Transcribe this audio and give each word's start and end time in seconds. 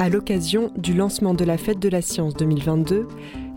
À 0.00 0.08
l'occasion 0.08 0.72
du 0.78 0.94
lancement 0.94 1.34
de 1.34 1.44
la 1.44 1.58
Fête 1.58 1.78
de 1.78 1.90
la 1.90 2.00
Science 2.00 2.32
2022, 2.32 3.06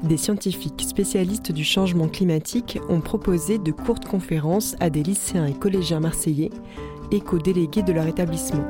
des 0.04 0.18
scientifiques 0.18 0.82
spécialistes 0.82 1.54
du 1.54 1.64
changement 1.64 2.10
climatique 2.10 2.80
ont 2.90 3.00
proposé 3.00 3.60
de 3.60 3.72
courtes 3.72 4.04
conférences 4.04 4.76
à 4.82 4.90
des 4.90 5.04
lycéens 5.04 5.46
et 5.46 5.54
collégiens 5.54 6.02
marseillais, 6.02 6.50
éco-délégués 7.14 7.84
de 7.84 7.94
leur 7.94 8.08
établissement. 8.08 8.66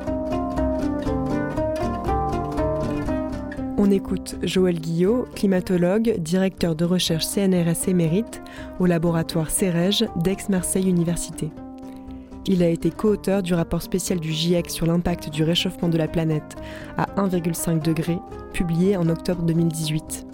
On 3.80 3.90
écoute 3.90 4.36
Joël 4.44 4.80
Guillot, 4.80 5.26
climatologue, 5.34 6.18
directeur 6.20 6.76
de 6.76 6.86
recherche 6.86 7.26
CNRS 7.26 7.88
émérite 7.90 8.44
au 8.80 8.86
laboratoire 8.86 9.50
CEREG 9.50 10.10
d'Aix-Marseille 10.18 10.88
Université. 10.88 11.50
Il 12.46 12.62
a 12.62 12.68
été 12.68 12.92
co-auteur 12.92 13.42
du 13.42 13.54
rapport 13.54 13.82
spécial 13.82 14.20
du 14.20 14.34
GIEC 14.34 14.70
sur 14.70 14.86
l'impact 14.86 15.30
du 15.30 15.44
réchauffement 15.44 15.88
de 15.88 15.98
la 15.98 16.10
planète 16.10 16.58
à 16.98 17.06
1,5 17.16 17.82
degré, 17.82 18.20
publié 18.52 18.98
en 18.98 19.08
octobre 19.08 19.44
2018. 19.44 20.28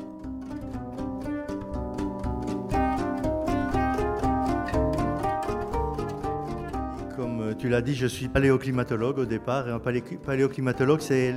Comme 7.15 7.53
tu 7.59 7.69
l'as 7.69 7.83
dit, 7.83 7.93
je 7.93 8.07
suis 8.07 8.27
paléoclimatologue 8.27 9.19
au 9.19 9.25
départ. 9.25 9.67
Et 9.67 9.71
un 9.71 9.79
paléoclimatologue, 9.79 11.01
c'est 11.01 11.35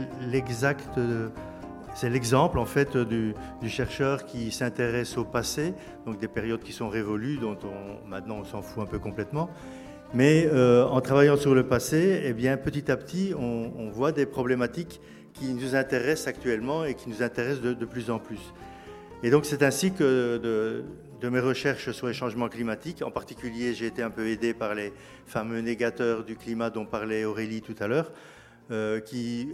l'exemple 2.05 2.59
en 2.59 2.65
fait 2.65 2.97
du, 2.97 3.35
chercheur 3.67 4.25
qui 4.25 4.51
s'intéresse 4.51 5.19
au 5.19 5.25
passé, 5.25 5.75
donc 6.07 6.19
des 6.19 6.29
périodes 6.29 6.63
qui 6.63 6.73
sont 6.73 6.89
révolues, 6.89 7.37
dont 7.37 7.59
on, 7.63 8.09
maintenant 8.09 8.37
on 8.41 8.45
s'en 8.45 8.63
fout 8.63 8.83
un 8.83 8.87
peu 8.87 8.99
complètement, 8.99 9.51
mais 10.15 10.47
euh, 10.53 10.85
en 10.85 11.01
travaillant 11.01 11.37
sur 11.37 11.55
le 11.55 11.67
passé, 11.67 12.23
eh 12.25 12.33
bien, 12.33 12.57
petit 12.57 12.91
à 12.91 12.97
petit, 12.97 13.33
on, 13.37 13.91
voit 13.91 14.13
des 14.13 14.27
problématiques 14.27 15.01
qui 15.33 15.55
nous 15.55 15.75
intéressent 15.75 16.29
actuellement 16.29 16.85
et 16.85 16.95
qui 16.95 17.09
nous 17.09 17.23
intéressent 17.23 17.63
de, 17.63 17.85
plus 17.85 18.11
en 18.11 18.19
plus. 18.19 18.53
Et 19.23 19.31
donc 19.31 19.45
c'est 19.45 19.63
ainsi 19.63 19.93
que 19.93 20.39
de, 20.39 21.29
mes 21.29 21.41
recherches 21.41 21.93
sur 21.93 22.09
les 22.09 22.15
changements 22.15 22.49
climatiques, 22.49 23.03
en 23.03 23.11
particulier 23.11 23.75
j'ai 23.75 23.87
été 23.87 24.03
un 24.03 24.11
peu 24.11 24.27
aidé 24.27 24.55
par 24.55 24.75
les 24.75 24.93
fameux 25.27 25.61
négateurs 25.61 26.25
du 26.25 26.37
climat 26.37 26.69
dont 26.69 26.85
parlait 26.85 27.25
Aurélie 27.25 27.63
tout 27.63 27.77
à 27.79 27.87
l'heure, 27.87 28.13
euh, 28.71 29.01
qui, 29.01 29.51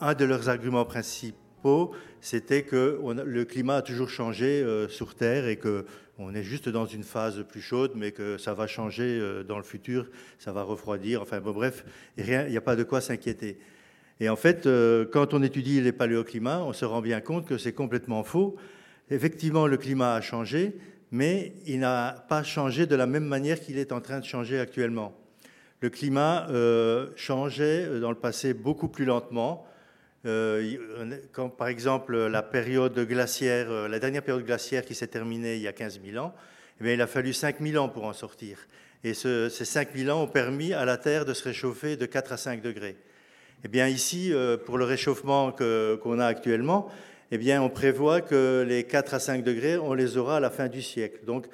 un 0.00 0.14
de 0.14 0.24
leurs 0.24 0.48
arguments 0.48 0.84
principaux, 0.84 1.92
c'était 2.20 2.62
que 2.62 3.00
le 3.24 3.44
climat 3.44 3.76
a 3.76 3.82
toujours 3.82 4.10
changé 4.10 4.62
euh, 4.62 4.88
sur 4.88 5.14
Terre 5.14 5.46
et 5.46 5.56
que 5.56 5.86
on 6.22 6.34
est 6.34 6.42
juste 6.42 6.68
dans 6.68 6.86
une 6.86 7.02
phase 7.02 7.44
plus 7.48 7.60
chaude, 7.60 7.92
mais 7.94 8.12
que 8.12 8.38
ça 8.38 8.54
va 8.54 8.66
changer 8.66 9.18
euh, 9.20 9.42
dans 9.42 9.56
le 9.56 9.64
futur, 9.64 10.06
ça 10.38 10.52
va 10.52 10.62
refroidir. 10.62 11.22
Enfin, 11.22 11.40
bon, 11.40 11.52
bref, 11.52 11.84
il 12.16 12.24
n'y 12.24 12.56
a 12.56 12.60
pas 12.60 12.76
de 12.76 12.84
quoi 12.84 13.00
s'inquiéter. 13.00 13.58
Et 14.20 14.28
en 14.28 14.36
fait, 14.36 14.66
euh, 14.66 15.04
quand 15.10 15.34
on 15.34 15.42
étudie 15.42 15.80
les 15.80 15.92
paléoclimats, 15.92 16.62
on 16.62 16.72
se 16.72 16.84
rend 16.84 17.02
bien 17.02 17.20
compte 17.20 17.46
que 17.46 17.58
c'est 17.58 17.72
complètement 17.72 18.22
faux. 18.22 18.56
Effectivement, 19.10 19.66
le 19.66 19.76
climat 19.76 20.14
a 20.14 20.20
changé, 20.20 20.76
mais 21.10 21.54
il 21.66 21.80
n'a 21.80 22.24
pas 22.28 22.42
changé 22.42 22.86
de 22.86 22.94
la 22.94 23.06
même 23.06 23.24
manière 23.24 23.60
qu'il 23.60 23.78
est 23.78 23.92
en 23.92 24.00
train 24.00 24.20
de 24.20 24.24
changer 24.24 24.60
actuellement. 24.60 25.12
Le 25.80 25.90
climat 25.90 26.46
euh, 26.50 27.08
changeait 27.16 28.00
dans 28.00 28.10
le 28.10 28.16
passé 28.16 28.54
beaucoup 28.54 28.88
plus 28.88 29.04
lentement. 29.04 29.66
Euh, 30.24 30.76
quand, 31.32 31.48
par 31.48 31.68
exemple, 31.68 32.14
euh, 32.14 32.28
la 32.28 32.42
dernière 33.98 34.22
période 34.22 34.44
glaciaire 34.44 34.84
qui 34.84 34.94
s'est 34.94 35.08
terminée 35.08 35.56
il 35.56 35.62
y 35.62 35.68
a 35.68 35.72
15 35.72 36.00
000 36.04 36.24
ans, 36.24 36.32
eh 36.80 36.94
il 36.94 37.02
a 37.02 37.06
fallu 37.06 37.32
5 37.32 37.56
000 37.60 37.82
ans 37.82 37.88
pour 37.88 38.04
en 38.04 38.12
sortir. 38.12 38.58
Et 39.04 39.14
ces 39.14 39.50
5 39.50 39.88
000 39.94 40.16
ans 40.16 40.22
ont 40.22 40.28
permis 40.28 40.72
à 40.72 40.84
la 40.84 40.96
Terre 40.96 41.24
de 41.24 41.34
se 41.34 41.42
réchauffer 41.42 41.96
de 41.96 42.06
4 42.06 42.32
à 42.32 42.36
5 42.36 42.62
degrés. 42.62 42.96
Eh 43.64 43.68
bien, 43.68 43.88
ici, 43.88 44.32
euh, 44.32 44.56
pour 44.56 44.78
le 44.78 44.84
réchauffement 44.84 45.52
qu'on 45.52 46.18
a 46.20 46.26
actuellement, 46.26 46.88
eh 47.32 47.38
bien, 47.38 47.62
on 47.62 47.68
prévoit 47.68 48.20
que 48.20 48.64
les 48.66 48.84
4 48.84 49.14
à 49.14 49.18
5 49.18 49.42
degrés, 49.42 49.76
on 49.76 49.94
les 49.94 50.16
aura 50.16 50.36
à 50.36 50.40
la 50.40 50.50
fin 50.50 50.68
du 50.68 50.82
siècle. 50.82 51.24
Donc, 51.24 51.46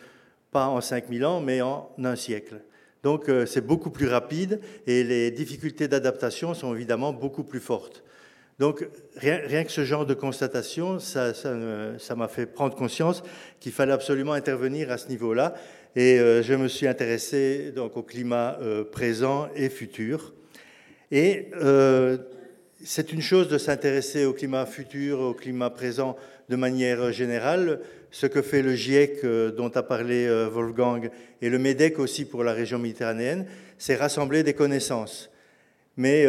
pas 0.51 0.67
en 0.67 0.81
5 0.83 1.05
000 1.11 1.31
ans, 1.31 1.41
mais 1.41 1.63
en 1.63 1.91
un 2.03 2.17
siècle. 2.17 2.61
Donc, 3.03 3.31
c'est 3.47 3.65
beaucoup 3.65 3.91
plus 3.91 4.09
rapide 4.09 4.61
et 4.87 5.05
les 5.05 5.31
difficultés 5.31 5.87
d'adaptation 5.87 6.53
sont 6.53 6.75
évidemment 6.75 7.13
beaucoup 7.13 7.45
plus 7.45 7.61
fortes. 7.61 8.03
Donc, 8.59 8.89
rien, 9.17 9.63
que 9.63 9.71
ce 9.71 9.85
genre 9.85 10.05
de 10.05 10.15
constatation, 10.15 10.99
ça, 10.99 11.33
m'a 12.17 12.29
fait 12.29 12.47
prendre 12.47 12.75
conscience 12.75 13.23
qu'il 13.61 13.71
fallait 13.71 13.93
absolument 13.93 14.33
intervenir 14.33 14.91
à 14.91 14.99
ce 14.99 15.09
niveau-là. 15.09 15.55
Et 15.95 16.19
euh, 16.19 16.43
je 16.43 16.55
me 16.55 16.67
suis 16.67 16.89
intéressé 16.89 17.73
donc 17.75 17.97
au 17.97 18.03
climat 18.03 18.59
euh, 18.61 18.83
présent 18.85 19.49
et 19.55 19.69
futur. 19.69 20.35
Et 21.13 21.51
euh, 21.55 22.19
c'est 22.85 23.13
une 23.13 23.23
chose 23.23 23.49
de 23.49 23.59
s'intéresser 23.59 24.25
au 24.25 24.33
climat 24.33 24.67
futur, 24.67 25.21
au 25.21 25.35
climat 25.35 25.71
présent 25.71 26.17
de 26.49 26.57
manière 26.57 27.13
générale. 27.13 27.81
Ce 28.11 28.27
que 28.27 28.43
fait 28.43 28.63
le 28.63 28.75
GIEC 28.75 29.25
dont 29.57 29.71
a 29.71 29.83
parlé 29.83 30.29
Wolfgang 30.51 31.11
et 31.43 31.51
le 31.51 31.59
MEDEC 31.59 31.99
aussi 31.99 32.25
pour 32.25 32.43
la 32.43 32.53
région 32.53 32.79
méditerranéenne, 32.79 33.47
c'est 33.77 33.97
rassembler 33.97 34.43
des 34.43 34.55
connaissances. 34.55 35.31
Mais 35.97 36.27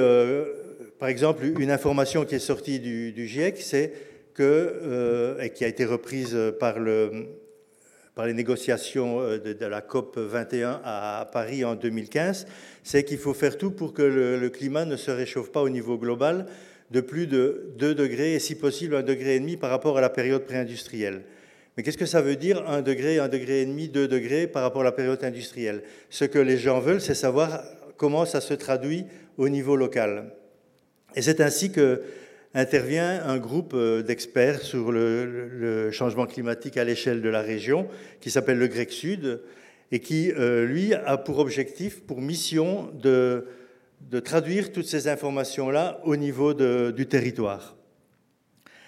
par 0.99 1.07
exemple, 1.07 1.45
une 1.45 1.71
information 1.71 2.25
qui 2.25 2.35
est 2.35 2.39
sortie 2.39 2.79
du, 2.79 3.27
GIEC, 3.27 3.57
c'est 3.57 3.93
que, 4.33 4.43
euh, 4.43 5.41
et 5.41 5.49
qui 5.49 5.63
a 5.63 5.67
été 5.67 5.85
reprise 5.85 6.37
par, 6.59 6.77
le, 6.77 7.27
par 8.15 8.25
les 8.25 8.33
négociations 8.33 9.21
euh, 9.21 9.37
de, 9.37 9.65
la 9.65 9.79
COP 9.79 10.17
21 10.17 10.81
à, 10.83 11.29
Paris 11.31 11.63
en 11.63 11.75
2015, 11.75 12.47
c'est 12.83 13.05
qu'il 13.05 13.17
faut 13.17 13.33
faire 13.33 13.57
tout 13.57 13.71
pour 13.71 13.93
que 13.93 14.01
le, 14.01 14.49
climat 14.49 14.83
ne 14.83 14.97
se 14.97 15.09
réchauffe 15.09 15.53
pas 15.53 15.61
au 15.61 15.69
niveau 15.69 15.97
global 15.97 16.47
de 16.91 16.99
plus 16.99 17.27
de 17.27 17.71
2 17.77 17.95
degrés 17.95 18.33
et 18.33 18.39
si 18.39 18.55
possible 18.55 18.95
1 18.95 19.03
degré 19.03 19.39
par 19.55 19.69
rapport 19.69 19.97
à 19.97 20.01
la 20.01 20.09
période 20.09 20.43
préindustrielle. 20.43 21.21
Mais 21.77 21.83
qu'est-ce 21.83 21.97
que 21.97 22.05
ça 22.05 22.21
veut 22.21 22.35
dire 22.35 22.67
1 22.67 22.81
degré, 22.81 23.19
1 23.19 23.29
degré 23.29 23.61
et 23.61 23.65
demi, 23.65 23.87
2 23.87 24.09
degrés 24.09 24.47
par 24.47 24.63
rapport 24.63 24.81
à 24.81 24.85
la 24.85 24.91
période 24.91 25.23
industrielle? 25.23 25.83
Ce 26.09 26.25
que 26.25 26.39
les 26.39 26.57
gens 26.57 26.81
veulent, 26.81 26.99
c'est 26.99 27.15
savoir 27.15 27.63
comment 27.95 28.25
ça 28.25 28.41
se 28.41 28.53
traduit 28.53 29.05
au 29.37 29.47
niveau 29.47 29.77
local. 29.77 30.33
Et 31.15 31.21
c'est 31.21 31.41
ainsi 31.41 31.71
que 31.71 32.01
intervient 32.53 33.23
un 33.25 33.37
groupe 33.37 33.73
euh, 33.73 34.01
d'experts 34.01 34.61
sur 34.61 34.91
le, 34.91 35.91
changement 35.91 36.25
climatique 36.25 36.77
à 36.77 36.83
l'échelle 36.83 37.21
de 37.21 37.29
la 37.29 37.41
région, 37.41 37.87
qui 38.21 38.31
s'appelle 38.31 38.57
le 38.57 38.67
GREC 38.67 38.91
Sud, 38.91 39.41
et 39.91 39.99
qui, 39.99 40.31
euh, 40.31 40.65
lui, 40.65 40.93
a 40.93 41.17
pour 41.17 41.39
objectif, 41.39 42.01
pour 42.01 42.21
mission, 42.21 42.91
de, 42.93 43.45
traduire 44.23 44.71
toutes 44.71 44.87
ces 44.87 45.07
informations-là 45.07 45.99
au 46.05 46.15
niveau 46.15 46.53
du 46.53 47.05
territoire. 47.05 47.75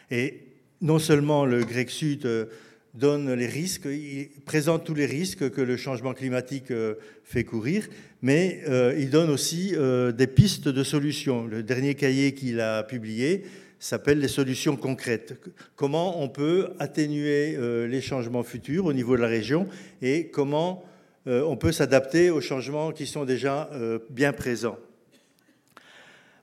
Et 0.10 0.46
non 0.82 1.00
seulement 1.00 1.46
le 1.46 1.64
GREC 1.64 1.90
Sud 1.90 2.26
euh, 2.26 2.46
donne 2.94 3.34
les 3.34 3.48
risques, 3.48 3.86
il 3.86 4.30
présente 4.46 4.84
tous 4.84 4.94
les 4.94 5.06
risques 5.06 5.50
que 5.50 5.62
le 5.62 5.78
changement 5.78 6.14
climatique 6.14 6.72
euh, 6.72 6.96
fait 7.24 7.44
courir, 7.44 7.88
mais 8.22 8.62
euh, 8.68 8.94
il 8.98 9.10
donne 9.10 9.30
aussi 9.30 9.74
euh, 9.76 10.12
des 10.12 10.28
pistes 10.28 10.68
de 10.68 10.84
solutions. 10.84 11.46
Le 11.46 11.64
dernier 11.64 11.96
cahier 11.96 12.34
qu'il 12.34 12.60
a 12.60 12.84
publié 12.84 13.44
s'appelle 13.80 14.20
les 14.20 14.28
solutions 14.28 14.76
concrètes. 14.76 15.36
Comment 15.76 16.22
on 16.22 16.30
peut 16.30 16.70
atténuer 16.78 17.58
les 17.88 18.00
changements 18.00 18.44
futurs 18.44 18.86
au 18.86 18.94
niveau 18.94 19.16
de 19.18 19.22
la 19.24 19.28
région 19.28 19.68
et 20.04 20.28
comment 20.28 20.86
on 21.26 21.58
peut 21.58 21.72
s'adapter 21.72 22.30
aux 22.30 22.42
changements 22.42 22.92
qui 22.92 23.08
sont 23.08 23.26
déjà 23.26 23.72
bien 24.12 24.34
présents. 24.34 24.78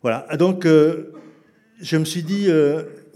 Voilà, 0.03 0.27
donc 0.37 0.65
je 0.65 1.97
me 1.97 2.05
suis 2.05 2.25
dit, 2.25 2.49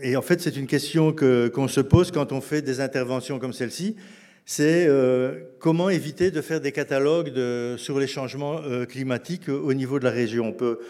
et 0.00 0.16
en 0.16 0.22
fait, 0.22 0.41
c'est 0.41 0.56
une 0.56 0.66
question 0.66 1.12
qu'on 1.12 1.69
se 1.69 1.80
pose 1.80 2.10
quand 2.10 2.32
on 2.32 2.41
fait 2.41 2.62
des 2.62 2.80
interventions 2.80 3.39
comme 3.39 3.53
celle-ci. 3.53 3.97
C'est 4.44 4.86
euh, 4.89 5.41
comment 5.60 5.89
éviter 5.89 6.30
de 6.30 6.41
faire 6.41 6.60
des 6.60 6.72
catalogues 6.72 7.33
sur 7.77 7.98
les 7.98 8.06
changements 8.06 8.60
euh, 8.62 8.86
climatiques 8.86 9.48
au 9.48 9.72
niveau 9.72 9.98
de 9.98 10.04
la 10.04 10.10
région? 10.10 10.48
On 10.48 10.53
peut, 10.53 10.80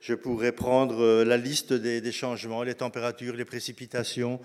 je 0.00 0.14
pourrais 0.14 0.52
prendre 0.52 1.02
euh, 1.02 1.24
la 1.24 1.36
liste 1.36 1.72
des, 1.72 2.12
changements, 2.12 2.62
les 2.62 2.74
températures, 2.74 3.34
les 3.34 3.44
précipitations, 3.44 4.40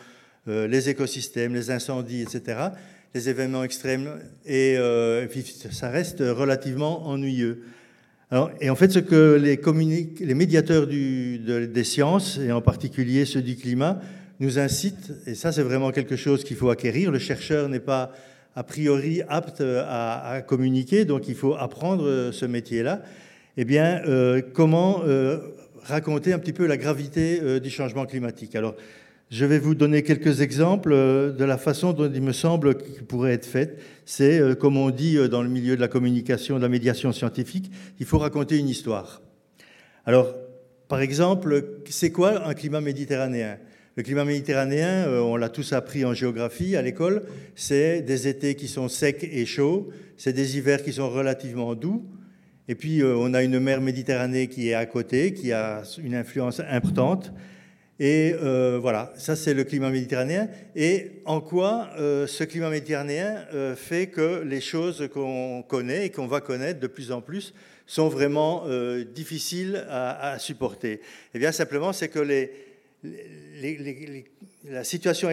les 0.48 0.90
écosystèmes, 0.90 1.56
les 1.56 1.72
incendies, 1.72 2.22
etc., 2.22 2.70
les 3.16 3.30
événements 3.30 3.64
extrêmes, 3.64 4.20
et, 4.46 4.78
ça 5.72 5.90
reste 5.90 6.20
relativement 6.20 7.08
ennuyeux. 7.08 7.64
Alors, 8.32 8.52
et 8.60 8.70
en 8.70 8.76
fait, 8.76 8.92
ce 8.92 9.00
que 9.00 9.36
les, 9.36 10.34
médiateurs 10.34 10.88
des 10.88 11.84
sciences, 11.84 12.40
et 12.40 12.52
en 12.52 12.62
particulier 12.62 13.26
ceux 13.26 13.42
du 13.42 13.56
climat, 13.56 14.00
nous 14.40 14.60
incitent, 14.60 15.14
et 15.28 15.36
ça 15.36 15.52
c'est 15.52 15.62
vraiment 15.62 15.92
quelque 15.92 16.16
chose 16.16 16.44
qu'il 16.44 16.58
faut 16.58 16.70
acquérir, 16.70 17.12
le 17.12 17.20
chercheur 17.20 17.70
n'est 17.70 17.80
pas 17.80 18.12
a 18.56 18.64
priori 18.64 19.22
apte 19.28 19.62
à, 19.62 20.42
communiquer, 20.48 21.06
donc 21.06 21.28
il 21.28 21.36
faut 21.36 21.56
apprendre 21.56 22.32
ce 22.32 22.46
métier-là, 22.46 23.02
eh 23.58 23.66
bien, 23.66 24.02
euh, 24.06 24.42
comment 24.54 25.02
euh, 25.06 25.40
raconter 25.84 26.34
un 26.34 26.40
petit 26.40 26.54
peu 26.54 26.66
la 26.66 26.78
gravité 26.78 27.40
euh, 27.42 27.60
du 27.60 27.70
changement 27.70 28.06
climatique? 28.06 28.56
Alors, 28.56 28.76
je 29.32 29.46
vais 29.46 29.60
vous 29.60 29.76
donner 29.76 30.04
quelques 30.04 30.42
exemples 30.42 30.92
de 30.92 31.44
la 31.44 31.58
façon 31.58 31.94
dont 31.94 32.12
il 32.14 32.22
me 32.22 32.32
semble 32.32 32.78
qu'il 32.78 33.06
pourrait 33.06 33.34
être 33.34 33.46
fait. 33.46 33.78
C'est, 34.06 34.40
comme 34.60 34.78
on 34.78 34.92
dit 34.92 35.18
dans 35.30 35.42
le 35.42 35.50
milieu 35.50 35.76
de 35.76 35.82
la 35.82 35.88
communication, 35.88 36.58
de 36.58 36.62
la 36.62 36.70
médiation 36.70 37.12
scientifique, 37.12 37.72
il 38.00 38.06
faut 38.06 38.20
raconter 38.20 38.58
une 38.58 38.70
histoire. 38.70 39.22
Alors, 40.06 40.36
par 40.88 41.02
exemple, 41.02 41.82
c'est 41.90 42.12
quoi 42.12 42.48
un 42.48 42.54
climat 42.54 42.82
méditerranéen? 42.82 43.58
Le 43.96 44.04
climat 44.04 44.26
méditerranéen, 44.26 45.08
on 45.10 45.38
l'a 45.38 45.50
tous 45.50 45.74
appris 45.74 46.06
en 46.06 46.14
géographie 46.14 46.76
à 46.76 46.82
l'école, 46.82 47.24
c'est 47.56 48.02
des 48.02 48.28
étés 48.28 48.56
qui 48.56 48.68
sont 48.68 48.90
secs 48.90 49.24
et 49.24 49.46
chauds, 49.46 49.90
c'est 50.18 50.34
des 50.34 50.58
hivers 50.58 50.84
qui 50.84 50.94
sont 50.94 51.10
relativement 51.10 51.74
doux, 51.76 52.06
et 52.68 52.76
puis 52.76 53.02
on 53.04 53.34
a 53.34 53.42
une 53.42 53.60
mer 53.60 53.82
Méditerranée 53.82 54.48
qui 54.48 54.70
est 54.70 54.74
à 54.74 54.86
côté, 54.86 55.34
qui 55.34 55.52
a 55.52 55.84
une 56.04 56.14
influence 56.14 56.62
importante. 56.70 57.32
Et 58.00 58.34
euh, 58.34 58.78
voilà, 58.82 59.14
ça 59.18 59.36
c'est 59.36 59.54
le 59.54 59.64
climat 59.64 59.90
méditerranéen. 59.90 60.50
Et 60.76 61.22
en 61.24 61.40
quoi 61.40 61.90
euh, 61.98 62.28
ce 62.28 62.44
climat 62.44 62.70
méditerranéen 62.70 63.46
euh, 63.54 63.76
fait 63.76 64.08
que 64.08 64.44
les 64.44 64.60
choses 64.60 65.08
qu'on 65.14 65.64
connaît 65.64 66.06
et 66.06 66.10
qu'on 66.10 66.28
va 66.28 66.42
connaître 66.42 66.80
de 66.80 66.88
plus 66.88 67.12
en 67.12 67.22
plus 67.22 67.54
sont 67.88 68.10
vraiment 68.10 68.66
difficiles 69.14 69.86
à, 69.92 70.40
supporter 70.40 71.02
Eh 71.36 71.40
bien 71.40 71.52
simplement, 71.52 71.94
c'est 71.94 72.08
que 72.08 72.20
la 74.68 74.84
situation 74.84 75.30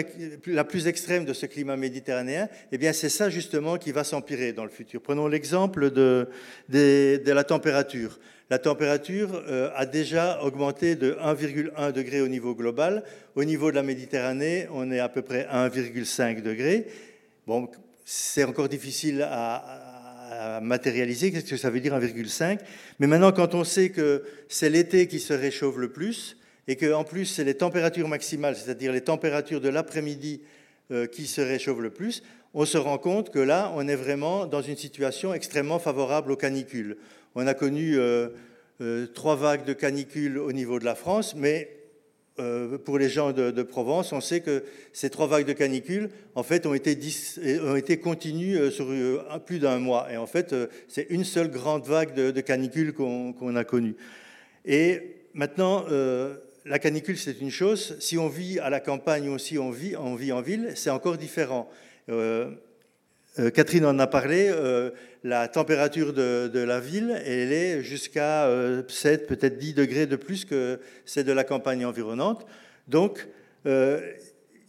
la 0.46 0.64
plus 0.64 0.86
extrême 0.86 1.24
de 1.24 1.32
ce 1.32 1.46
climat 1.46 1.78
méditerranéen, 1.78 2.50
eh 2.70 2.76
bien 2.76 2.92
c'est 2.92 3.08
ça 3.08 3.30
justement 3.30 3.78
qui 3.78 3.90
va 3.90 4.04
s'empirer 4.04 4.52
dans 4.52 4.64
le 4.64 4.70
futur. 4.70 5.00
Prenons 5.00 5.28
l'exemple 5.28 5.90
de 5.90 6.28
la 6.68 7.44
température 7.44 8.18
la 8.52 8.58
température 8.58 9.42
euh, 9.48 9.70
a 9.74 9.86
déjà 9.86 10.42
augmenté 10.42 10.94
de 10.94 11.12
1,1 11.12 11.90
degré 11.90 12.20
au 12.20 12.28
niveau 12.28 12.54
global. 12.54 13.02
Au 13.34 13.44
niveau 13.44 13.70
de 13.70 13.76
la 13.76 13.82
Méditerranée, 13.82 14.68
on 14.74 14.92
est 14.92 14.98
à 14.98 15.08
peu 15.08 15.22
près 15.22 15.46
à 15.48 15.66
1,5 15.70 16.42
degré. 16.42 16.86
Bon, 17.46 17.70
c'est 18.04 18.44
encore 18.44 18.68
difficile 18.68 19.22
à, 19.22 20.60
matérialiser. 20.60 21.32
Qu'est-ce 21.32 21.48
que 21.48 21.56
ça 21.56 21.70
veut 21.70 21.80
dire 21.80 21.98
1,5 21.98 22.58
Mais 22.98 23.06
maintenant, 23.06 23.32
quand 23.32 23.54
on 23.54 23.64
sait 23.64 23.88
que 23.88 24.22
c'est 24.50 24.68
l'été 24.68 25.06
qui 25.08 25.18
se 25.18 25.32
réchauffe 25.32 25.78
le 25.78 25.90
plus, 25.90 26.36
et 26.68 26.76
qu'en 26.76 27.04
plus 27.04 27.24
c'est 27.24 27.44
les 27.44 27.54
températures 27.54 28.08
maximales, 28.08 28.56
c'est-à-dire 28.56 28.92
les 28.92 29.00
températures 29.00 29.62
de 29.62 29.70
l'après-midi 29.70 30.42
euh, 30.90 31.06
qui 31.06 31.26
se 31.26 31.40
réchauffent 31.40 31.80
le 31.80 31.90
plus, 31.90 32.22
on 32.54 32.66
se 32.66 32.78
rend 32.78 32.98
compte 32.98 33.30
que 33.30 33.38
là, 33.38 33.72
on 33.76 33.88
est 33.88 33.96
vraiment 33.96 34.46
dans 34.46 34.62
une 34.62 34.76
situation 34.76 35.32
extrêmement 35.32 35.78
favorable 35.78 36.32
aux 36.32 36.36
canicules. 36.36 36.98
On 37.34 37.46
a 37.46 37.54
connu 37.54 37.96
euh, 37.96 38.28
euh, 38.80 39.06
trois 39.06 39.36
vagues 39.36 39.64
de 39.64 39.72
canicules 39.72 40.38
au 40.38 40.52
niveau 40.52 40.78
de 40.78 40.84
la 40.84 40.94
France, 40.94 41.34
mais 41.34 41.70
euh, 42.38 42.76
pour 42.76 42.98
les 42.98 43.08
gens 43.08 43.32
de, 43.32 43.62
Provence, 43.62 44.12
on 44.12 44.20
sait 44.20 44.40
que 44.40 44.64
ces 44.92 45.08
trois 45.08 45.26
vagues 45.26 45.46
de 45.46 45.54
canicules, 45.54 46.10
en 46.34 46.42
fait, 46.42 46.66
ont 46.66 46.74
été, 46.74 46.98
ont 47.62 47.76
été 47.76 47.98
continues 47.98 48.70
sur 48.70 48.86
plus 49.46 49.58
d'un 49.58 49.78
mois. 49.78 50.12
Et 50.12 50.18
en 50.18 50.26
fait, 50.26 50.54
c'est 50.88 51.06
une 51.08 51.24
seule 51.24 51.50
grande 51.50 51.86
vague 51.86 52.14
de, 52.14 52.40
canicules 52.40 52.92
qu'on 52.92 53.56
a 53.56 53.64
connue. 53.64 53.96
Et 54.64 55.16
maintenant, 55.34 55.84
la 56.64 56.78
canicule, 56.78 57.18
c'est 57.18 57.40
une 57.40 57.50
chose. 57.50 57.96
Si 58.00 58.16
on 58.18 58.28
vit 58.28 58.58
à 58.58 58.70
la 58.70 58.80
campagne 58.80 59.28
ou 59.28 59.38
si 59.38 59.58
on 59.58 59.70
vit 59.70 59.96
en 59.96 60.40
ville, 60.40 60.72
c'est 60.74 60.90
encore 60.90 61.16
différent. 61.16 61.70
Euh, 63.38 63.50
Catherine 63.50 63.86
en 63.86 63.98
a 63.98 64.06
parlé, 64.06 64.48
euh, 64.50 64.90
la 65.24 65.48
température 65.48 66.12
de, 66.12 66.58
la 66.58 66.80
ville, 66.80 67.18
elle 67.24 67.52
est 67.52 67.82
jusqu'à 67.82 68.46
7, 68.88 69.22
euh, 69.22 69.26
peut-être 69.26 69.56
10 69.56 69.74
degrés 69.74 70.06
de 70.06 70.16
plus 70.16 70.44
que 70.44 70.80
celle 71.06 71.24
de 71.24 71.32
la 71.32 71.44
campagne 71.44 71.86
environnante. 71.86 72.44
Donc, 72.88 73.26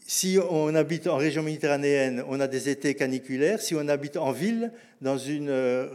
si 0.06 0.38
on 0.50 0.75
habite 0.75 1.07
en 1.07 1.18
région 1.18 1.44
méditerranéenne, 1.44 2.24
on 2.30 2.39
a 2.39 2.47
des 2.47 2.69
étés 2.69 2.94
caniculaires. 2.94 3.59
Si 3.59 3.74
on 3.75 3.88
habite 3.88 4.18
en 4.18 4.31
ville, 4.31 4.71
dans 5.01 5.18
une 5.18 5.50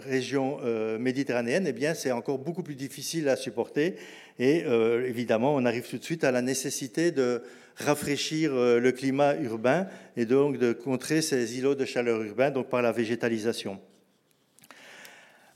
région 0.05 0.59
méditerranéenne, 0.99 1.67
eh 1.69 1.73
bien, 1.73 1.95
c'est 1.95 2.11
encore 2.11 2.39
beaucoup 2.39 2.65
plus 2.65 2.75
difficile 2.75 3.29
à 3.29 3.37
supporter. 3.37 3.95
Et 4.41 4.65
évidemment, 5.07 5.55
on 5.55 5.65
arrive 5.65 5.89
tout 5.89 5.99
de 5.99 6.05
suite 6.05 6.25
à 6.25 6.33
la 6.33 6.43
nécessité 6.43 7.13
de 7.13 7.43
rafraîchir 7.79 8.53
euh, 8.55 8.81
le 8.81 8.93
climat 8.93 9.37
urbain 9.37 9.87
et 10.17 10.27
donc 10.27 10.59
de 10.59 10.73
contrer 10.73 11.23
ces 11.23 11.59
îlots 11.59 11.75
de 11.75 11.85
chaleur 11.85 12.23
urbains 12.23 12.51
donc 12.51 12.69
par 12.69 12.83
la 12.83 12.93
végétalisation. 12.93 13.81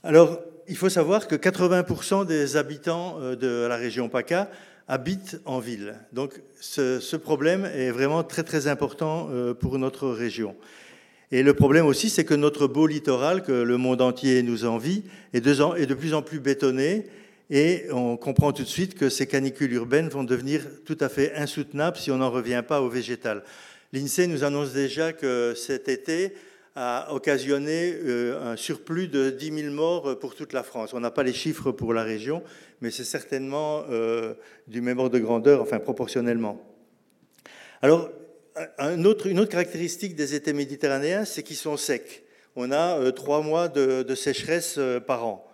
Alors, 0.03 0.41
il 0.67 0.77
faut 0.77 0.89
savoir 0.89 1.27
que 1.27 1.35
80% 1.35 2.25
des 2.25 2.57
habitants 2.57 3.17
euh, 3.19 3.35
de 3.35 3.67
la 3.67 3.75
région 3.75 4.09
PACA 4.09 4.49
habitent 4.87 5.39
en 5.45 5.59
ville. 5.59 5.95
Donc, 6.11 6.41
ce, 6.59 7.15
problème 7.15 7.65
est 7.65 7.91
vraiment 7.91 8.23
très 8.23 8.43
très 8.43 8.67
important 8.67 9.29
euh, 9.31 9.53
pour 9.53 9.77
notre 9.77 10.09
région. 10.09 10.55
Et 11.31 11.41
le 11.41 11.53
problème 11.53 11.85
aussi, 11.85 12.09
c'est 12.09 12.25
que 12.25 12.33
notre 12.33 12.67
beau 12.67 12.85
littoral, 12.85 13.43
que 13.43 13.51
le 13.51 13.77
monde 13.77 14.01
entier 14.01 14.43
nous 14.43 14.65
envie, 14.65 15.03
est 15.33 15.41
de 15.41 15.93
plus 15.93 16.13
en 16.13 16.21
plus 16.21 16.39
bétonné 16.39 17.07
et 17.55 17.85
on 17.91 18.17
comprend 18.17 18.51
tout 18.51 18.63
de 18.63 18.67
suite 18.67 18.95
que 18.95 19.09
ces 19.09 19.27
canicules 19.27 19.71
urbaines 19.73 20.09
vont 20.09 20.23
devenir 20.23 20.65
tout 20.85 20.97
à 20.99 21.07
fait 21.07 21.35
insoutenables 21.35 21.97
si 21.97 22.09
on 22.09 22.17
n'en 22.17 22.31
revient 22.31 22.63
pas 22.67 22.81
au 22.81 22.89
végétal. 22.89 23.43
L'INSEE 23.93 24.25
nous 24.25 24.43
annonce 24.43 24.73
déjà 24.73 25.13
que 25.13 25.53
cet 25.55 25.87
été 25.87 26.33
a 26.75 27.13
occasionné 27.13 27.93
euh, 27.93 28.53
un 28.53 28.55
surplus 28.55 29.07
de 29.07 29.29
10 29.29 29.65
000 29.65 29.71
morts 29.71 30.17
pour 30.17 30.33
toute 30.33 30.51
la 30.51 30.63
France. 30.63 30.95
On 30.95 30.99
n'a 30.99 31.11
pas 31.11 31.21
les 31.21 31.31
chiffres 31.31 31.71
pour 31.71 31.93
la 31.93 32.01
région, 32.01 32.41
mais 32.81 32.89
c'est 32.89 33.03
certainement 33.03 33.83
euh, 33.91 34.33
du 34.67 34.81
même 34.81 34.97
ordre 34.97 35.13
de 35.13 35.19
grandeur, 35.19 35.61
enfin 35.61 35.77
proportionnellement. 35.77 36.59
Alors, 37.83 38.09
une 38.79 39.05
autre 39.05 39.45
caractéristique 39.45 40.15
des 40.15 40.33
étés 40.33 40.53
méditerranéens, 40.53 41.23
c'est 41.23 41.43
qu'ils 41.43 41.55
sont 41.55 41.77
secs. 41.77 42.23
On 42.55 42.71
a 42.71 42.97
euh, 42.97 43.11
trois 43.11 43.43
mois 43.43 43.67
de 43.67 44.15
sécheresse 44.15 44.79
par 45.05 45.27
an. 45.27 45.52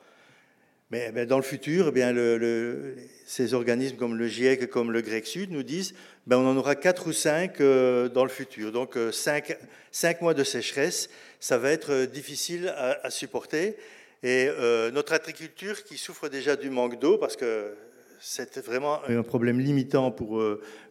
Mais, 0.91 1.27
dans 1.27 1.37
le 1.37 1.43
futur, 1.43 1.91
eh 1.95 3.03
ces 3.25 3.53
organismes 3.53 3.95
comme 3.95 4.17
le 4.17 4.27
GIEC, 4.27 4.71
comme 4.71 4.91
le 4.91 5.01
Grec 5.01 5.27
Sud 5.27 5.51
nous 5.51 5.61
disent 5.61 5.93
ben, 6.25 6.37
on 6.37 6.47
en 6.47 6.57
aura 6.57 6.75
quatre 6.75 7.07
ou 7.07 7.13
cinq 7.13 7.61
euh, 7.61 8.09
dans 8.09 8.23
le 8.23 8.29
futur. 8.29 8.71
Donc 8.71 8.97
euh, 8.97 9.11
cinq, 9.11 10.21
mois 10.21 10.33
de 10.33 10.43
sécheresse, 10.43 11.11
ça 11.39 11.59
va 11.59 11.69
être 11.71 11.91
euh, 11.91 12.05
difficile 12.07 12.73
à, 12.75 13.09
supporter. 13.11 13.77
Et 14.23 14.49
notre 14.91 15.13
agriculture 15.13 15.85
qui 15.85 15.97
souffre 15.97 16.27
déjà 16.27 16.57
du 16.57 16.69
manque 16.69 16.99
d'eau, 16.99 17.17
parce 17.17 17.37
que 17.37 17.73
c'est 18.19 18.57
vraiment 18.57 18.99
un 19.07 19.23
problème 19.23 19.61
limitant 19.61 20.11
pour 20.11 20.43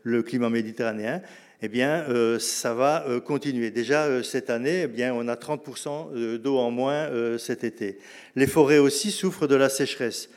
le 0.02 0.22
climat 0.22 0.48
méditerranéen, 0.48 1.20
eh 1.60 1.68
bien, 1.68 2.04
euh, 2.08 2.38
ça 2.38 2.72
va 2.72 3.04
euh, 3.08 3.20
continuer. 3.20 3.72
Déjà, 3.72 4.04
euh, 4.04 4.22
cette 4.22 4.48
année, 4.48 4.82
eh 4.84 4.86
bien, 4.86 5.12
on 5.12 5.26
a 5.26 5.34
30% 5.34 6.38
d'eau 6.38 6.58
en 6.58 6.70
moins 6.70 7.08
cet 7.38 7.64
été. 7.64 7.98
Les 8.36 8.46
forêts 8.46 8.78
aussi 8.78 9.10
souffrent 9.10 9.48
de 9.48 9.56
la 9.56 9.68
sécheresse. 9.68 10.30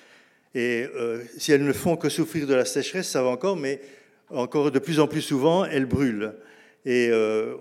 Et 0.53 0.85
si 1.37 1.53
elles 1.53 1.63
ne 1.63 1.71
font 1.71 1.95
que 1.95 2.09
souffrir 2.09 2.45
de 2.45 2.53
la 2.53 2.65
sécheresse, 2.65 3.07
ça 3.07 3.23
va 3.23 3.29
encore, 3.29 3.55
mais 3.55 3.79
encore 4.29 4.69
de 4.69 4.79
plus 4.79 4.99
en 4.99 5.07
plus 5.07 5.21
souvent, 5.21 5.63
elles 5.63 5.85
brûlent. 5.85 6.33
Et 6.85 7.09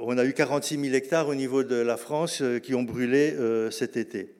on 0.00 0.18
a 0.18 0.24
eu 0.24 0.32
46 0.32 0.80
000 0.80 0.94
hectares 0.94 1.28
au 1.28 1.36
niveau 1.36 1.62
de 1.62 1.76
la 1.76 1.96
France 1.96 2.42
qui 2.64 2.74
ont 2.74 2.82
brûlé 2.82 3.32
cet 3.70 3.96
été. 3.96 4.34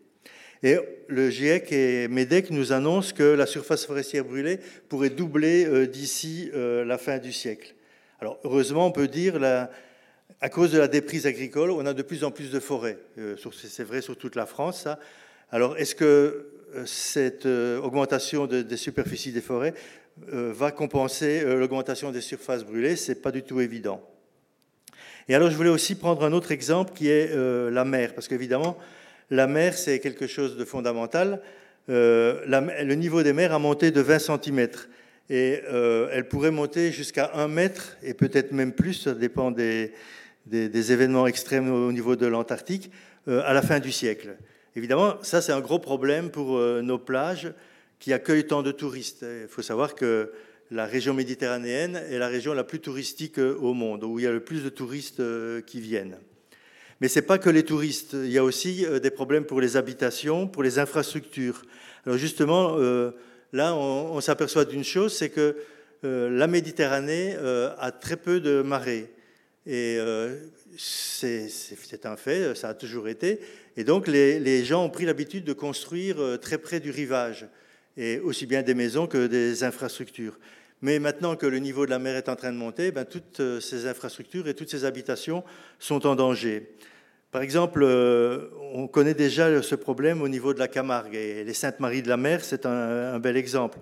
Et 0.65 0.79
le 1.07 1.31
GIEC 1.31 1.71
et 1.71 2.09
MEDEC 2.09 2.51
nous 2.51 2.73
annoncent 2.73 3.15
que 3.15 3.23
la 3.23 3.47
surface 3.47 3.87
forestière 3.87 4.25
brûlée 4.25 4.59
pourrait 4.89 5.11
doubler 5.11 5.87
d'ici 5.87 6.51
la 6.53 6.99
fin 6.99 7.19
du 7.19 7.33
siècle. 7.33 7.75
Alors 8.21 8.39
heureusement, 8.45 8.87
on 8.87 8.93
peut 8.93 9.09
dire, 9.09 9.41
à 10.43 10.49
cause 10.51 10.73
de 10.73 10.79
la 10.79 10.89
déprise 10.89 11.27
agricole, 11.27 11.71
on 11.71 11.87
a 11.87 11.95
de 11.95 12.03
plus 12.03 12.23
en 12.23 12.31
plus 12.31 12.51
de 12.51 12.61
forêts. 12.61 12.99
Euh, 13.17 13.37
c'est 13.63 13.83
vrai 13.83 14.03
sur 14.03 14.17
toute 14.17 14.37
la 14.37 14.45
France, 14.45 14.83
ça. 14.83 14.99
Alors 15.51 15.79
est-ce 15.79 15.95
que 15.95 16.05
euh, 16.75 16.85
cette 16.85 17.47
euh, 17.47 17.81
augmentation 17.81 18.47
des 18.47 18.77
superficies 18.77 19.33
des 19.33 19.41
forêts 19.41 19.73
va 20.27 20.71
compenser 20.71 21.43
l'augmentation 21.45 22.11
des 22.11 22.21
surfaces 22.21 22.63
brûlées? 22.63 22.97
Ce 22.97 23.13
n'est 23.13 23.19
pas 23.19 23.33
du 23.33 23.43
tout 23.43 23.59
évident. 23.63 24.03
Et 25.29 25.35
alors 25.35 25.51
je 25.51 25.57
voulais 25.57 25.71
aussi 25.71 25.95
prendre 25.95 26.23
un 26.23 26.33
autre 26.35 26.53
exemple 26.53 26.93
qui 26.93 27.09
est 27.09 27.35
la 27.71 27.85
mer, 27.87 28.15
parce 28.15 28.29
qu'évidemment, 28.29 28.77
la 29.31 29.47
mer, 29.47 29.79
c'est 29.79 29.99
quelque 29.99 30.27
chose 30.27 30.59
de 30.59 30.65
fondamental. 30.67 31.41
le 31.89 32.95
niveau 32.95 33.23
des 33.23 33.33
mers 33.33 33.55
a 33.55 33.59
monté 33.59 33.93
de 33.93 34.01
20 34.03 34.19
cm 34.19 34.69
et 35.31 35.63
euh, 35.73 36.09
elle 36.13 36.27
pourrait 36.27 36.51
monter 36.51 36.91
jusqu'à 36.91 37.31
un 37.35 37.47
mètre 37.47 37.97
et 38.03 38.15
peut-être 38.15 38.51
même 38.51 38.73
plus, 38.73 38.95
ça 38.95 39.15
dépend 39.15 39.53
des, 39.53 39.93
événements 40.53 41.29
extrêmes 41.29 41.73
au 41.73 41.93
niveau 41.93 42.17
de 42.17 42.27
l'Antarctique, 42.27 42.91
euh, 43.29 43.41
à 43.47 43.53
la 43.53 43.63
fin 43.63 43.79
du 43.79 43.93
siècle. 43.93 44.37
Évidemment, 44.75 45.23
ça 45.23 45.41
c'est 45.41 45.53
un 45.53 45.61
gros 45.61 45.79
problème 45.79 46.31
pour 46.31 46.59
euh, 46.59 46.83
nos 46.83 46.99
plages 46.99 47.53
qui 48.01 48.13
accueillent 48.13 48.47
tant 48.47 48.65
de 48.65 48.73
touristes. 48.73 49.25
Il 49.43 49.49
faut 49.49 49.63
savoir 49.63 49.95
que 49.95 50.33
la 50.73 50.85
région 50.85 51.15
méditerranéenne 51.15 52.01
est 52.11 52.19
la 52.19 52.29
région 52.29 52.53
la 52.53 52.65
plus 52.65 52.81
touristique 52.81 53.39
au 53.39 53.73
monde, 53.73 54.03
où 54.03 54.19
il 54.19 54.25
y 54.25 54.27
a 54.27 54.33
le 54.33 54.41
plus 54.41 54.65
de 54.65 54.69
touristes 54.69 55.23
qui 55.67 55.81
viennent. 55.81 56.17
Mais 57.01 57.09
ce 57.09 57.19
n'est 57.19 57.27
pas 57.27 57.39
que 57.39 57.51
les 57.51 57.65
touristes, 57.65 58.13
il 58.15 58.31
y 58.31 58.39
a 58.39 58.45
aussi 58.45 58.87
des 59.03 59.11
problèmes 59.11 59.45
pour 59.45 59.61
les 59.61 59.77
habitations, 59.77 60.47
pour 60.47 60.63
les 60.63 60.79
infrastructures. 60.79 61.63
Alors 62.07 62.19
justement, 62.19 62.77
là, 63.53 63.75
on, 63.75 64.21
s'aperçoit 64.21 64.65
d'une 64.65 64.85
chose, 64.85 65.17
c'est 65.17 65.31
que 65.31 65.57
euh, 66.05 66.31
la 66.31 66.47
Méditerranée 66.47 67.35
euh, 67.37 67.75
a 67.79 67.93
très 67.93 68.17
peu 68.17 68.41
de 68.41 68.63
marées. 68.63 69.11
Et 69.67 69.97
euh, 69.99 70.37
c'est 70.77 72.07
un 72.07 72.17
fait, 72.17 72.55
ça 72.55 72.71
a 72.71 72.75
toujours 72.75 73.09
été. 73.09 73.41
Et 73.77 73.85
donc, 73.85 74.09
les, 74.09 74.65
gens 74.65 74.85
ont 74.85 74.91
pris 74.91 75.05
l'habitude 75.05 75.45
de 75.45 75.53
construire 75.53 76.39
très 76.41 76.59
près 76.59 76.81
du 76.81 76.91
rivage. 76.91 77.47
et 77.97 78.19
aussi 78.21 78.47
bien 78.47 78.63
des 78.63 78.75
maisons 78.75 79.07
que 79.07 79.27
des 79.27 79.65
infrastructures. 79.65 80.39
Mais 80.83 80.99
maintenant 80.99 81.37
que 81.37 81.47
le 81.47 81.59
niveau 81.59 81.85
de 81.85 81.91
la 81.91 81.99
mer 81.99 82.17
est 82.17 82.29
en 82.29 82.37
train 82.37 82.53
de 82.53 82.57
monter, 82.57 82.91
ben, 82.91 83.05
toutes 83.05 83.61
ces 83.61 83.87
infrastructures 83.87 84.49
et 84.49 84.55
toutes 84.55 84.71
ces 84.71 84.85
habitations 84.85 85.45
sont 85.79 86.07
en 86.07 86.15
danger. 86.15 86.71
Par 87.31 87.43
exemple, 87.43 87.83
euh, 87.83 88.49
on 88.73 88.89
connaît 88.89 89.15
déjà 89.15 89.63
ce 89.63 89.75
problème 89.75 90.21
au 90.23 90.29
niveau 90.29 90.53
de 90.53 90.59
la 90.59 90.69
Camargue 90.69 91.15
et 91.15 91.45
les 91.45 91.55
Saintes-Maries 91.55 92.03
de 92.03 92.09
la 92.09 92.17
Mer, 92.17 92.45
c'est 92.45 92.67
un, 92.67 93.19
bel 93.19 93.37
exemple. 93.37 93.79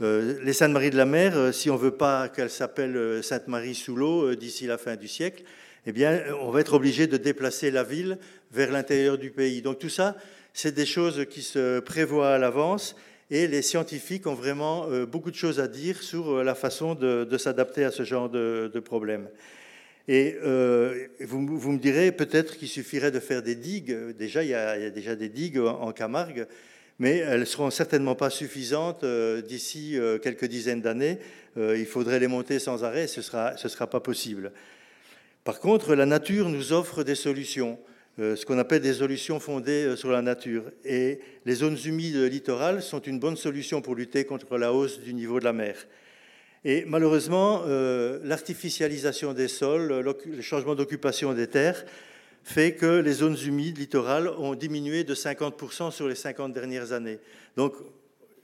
Euh, 0.00 0.38
les 0.42 0.52
Saintes-Maries 0.52 0.90
de 0.90 0.96
la 0.96 1.06
Mer, 1.06 1.52
si 1.52 1.70
on 1.70 1.74
ne 1.74 1.80
veut 1.80 1.96
pas 1.96 2.28
qu'elles 2.28 2.50
s'appellent 2.50 3.22
Sainte-Marie 3.22 3.74
sous 3.74 3.96
l'eau 3.96 4.34
d'ici 4.34 4.66
la 4.66 4.78
fin 4.78 4.96
du 4.96 5.08
siècle, 5.08 5.42
eh 5.86 5.92
bien, 5.92 6.20
on 6.40 6.50
va 6.50 6.60
être 6.60 6.74
obligé 6.74 7.06
de 7.06 7.16
déplacer 7.16 7.70
la 7.70 7.82
ville 7.84 8.18
vers 8.52 8.70
l'intérieur 8.70 9.18
du 9.18 9.30
pays. 9.30 9.62
Donc 9.62 9.78
tout 9.78 9.88
ça, 9.88 10.16
c'est 10.52 10.74
des 10.74 10.86
choses 10.86 11.26
qui 11.28 11.42
se 11.42 11.80
prévoient 11.80 12.34
à 12.34 12.38
l'avance 12.38 12.96
et 13.30 13.46
les 13.46 13.62
scientifiques 13.62 14.26
ont 14.26 14.34
vraiment 14.34 14.86
euh, 14.88 15.04
beaucoup 15.04 15.30
de 15.30 15.36
choses 15.36 15.60
à 15.60 15.68
dire 15.68 16.02
sur 16.02 16.30
euh, 16.30 16.44
la 16.44 16.54
façon 16.54 16.94
de, 16.94 17.36
s'adapter 17.38 17.84
à 17.84 17.90
ce 17.90 18.04
genre 18.04 18.28
de, 18.28 18.80
problème. 18.84 19.28
Et 20.08 20.36
euh, 20.44 21.08
vous, 21.20 21.40
me 21.40 21.78
direz 21.78 22.12
peut-être 22.12 22.56
qu'il 22.56 22.68
suffirait 22.68 23.10
de 23.10 23.20
faire 23.20 23.42
des 23.42 23.56
digues. 23.56 23.96
Déjà, 24.16 24.42
il 24.42 24.50
y 24.50 24.54
a, 24.54 24.90
déjà 24.90 25.16
des 25.16 25.28
digues 25.28 25.58
en, 25.58 25.90
Camargue, 25.92 26.46
mais 26.98 27.18
elles 27.18 27.40
ne 27.40 27.44
seront 27.44 27.70
certainement 27.70 28.14
pas 28.14 28.30
suffisantes 28.30 29.04
d'ici 29.46 29.98
quelques 30.22 30.46
dizaines 30.46 30.80
d'années. 30.80 31.18
il 31.56 31.86
faudrait 31.86 32.20
les 32.20 32.28
monter 32.28 32.60
sans 32.60 32.84
arrêt, 32.84 33.08
ce 33.08 33.18
ne 33.18 33.68
sera, 33.68 33.86
pas 33.88 34.00
possible. 34.00 34.52
Par 35.42 35.58
contre, 35.60 35.94
la 35.94 36.06
nature 36.06 36.48
nous 36.48 36.72
offre 36.72 37.02
des 37.02 37.16
solutions. 37.16 37.78
Euh, 38.18 38.34
ce 38.34 38.46
qu'on 38.46 38.58
appelle 38.58 38.80
des 38.80 38.94
solutions 38.94 39.38
fondées 39.40 39.84
euh, 39.84 39.96
sur 39.96 40.10
la 40.10 40.22
nature. 40.22 40.64
Et 40.84 41.20
les 41.44 41.54
zones 41.54 41.76
humides 41.84 42.16
littorales 42.16 42.82
sont 42.82 43.00
une 43.00 43.18
bonne 43.18 43.36
solution 43.36 43.82
pour 43.82 43.94
lutter 43.94 44.24
contre 44.24 44.56
la 44.56 44.72
hausse 44.72 45.00
du 45.00 45.12
niveau 45.12 45.38
de 45.38 45.44
la 45.44 45.52
mer. 45.52 45.76
Et 46.68 46.84
malheureusement, 46.84 47.62
euh, 47.68 48.18
l'artificialisation 48.24 49.34
des 49.34 49.46
sols, 49.46 50.00
le 50.00 50.42
changement 50.42 50.74
d'occupation 50.74 51.32
des 51.32 51.46
terres, 51.46 51.84
fait 52.42 52.74
que 52.74 52.98
les 52.98 53.12
zones 53.12 53.36
humides 53.46 53.78
littorales 53.78 54.28
ont 54.30 54.56
diminué 54.56 55.04
de 55.04 55.14
50% 55.14 55.92
sur 55.92 56.08
les 56.08 56.16
50 56.16 56.52
dernières 56.52 56.90
années. 56.90 57.20
Donc, 57.56 57.74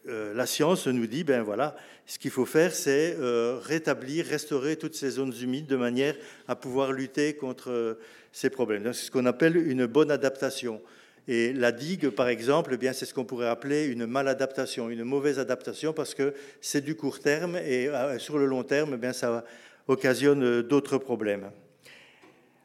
la 0.05 0.47
science 0.47 0.87
nous 0.89 1.07
dit, 1.09 1.23
ben 1.25 1.43
voilà, 1.43 1.77
ce 2.07 2.19
qu'il 2.19 2.33
faut 2.33 2.47
faire, 2.47 2.75
c'est 2.75 3.17
rétablir, 3.63 4.27
restaurer 4.27 4.75
toutes 4.77 4.97
ces 4.97 5.11
zones 5.11 5.35
humides 5.41 5.67
de 5.67 5.77
manière 5.77 6.17
à 6.49 6.57
pouvoir 6.57 6.91
lutter 6.91 7.35
contre 7.35 7.97
ces 8.33 8.51
problèmes. 8.51 8.93
C'est 8.93 9.07
ce 9.07 9.11
qu'on 9.13 9.27
appelle 9.27 9.57
une 9.57 9.87
bonne 9.87 10.11
adaptation. 10.11 10.81
Et 11.29 11.53
la 11.53 11.71
digue, 11.71 12.11
par 12.11 12.29
exemple, 12.29 12.73
eh 12.75 12.77
bien, 12.77 12.93
c'est 12.93 13.07
ce 13.07 13.15
qu'on 13.15 13.25
pourrait 13.25 13.49
appeler 13.49 13.87
une 13.87 14.07
maladaptation, 14.07 14.91
une 14.91 15.05
mauvaise 15.05 15.39
adaptation, 15.39 15.93
parce 15.93 16.15
que 16.15 16.35
c'est 16.61 16.81
du 16.81 16.97
court 16.97 17.21
terme 17.21 17.57
et 17.57 17.89
euh, 17.89 18.19
sur 18.19 18.39
le 18.39 18.47
long 18.47 18.65
terme, 18.65 18.93
eh 18.95 18.97
bien, 18.97 19.13
ça 19.13 19.45
occasionne 19.87 20.63
d'autres 20.63 20.99
problèmes. 20.99 21.51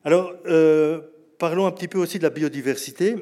Alors, 0.04 0.34
euh, 0.48 1.02
parlons 1.38 1.68
un 1.68 1.72
petit 1.72 1.88
peu 1.88 2.00
aussi 2.00 2.18
de 2.18 2.24
la 2.24 2.32
biodiversité. 2.32 3.16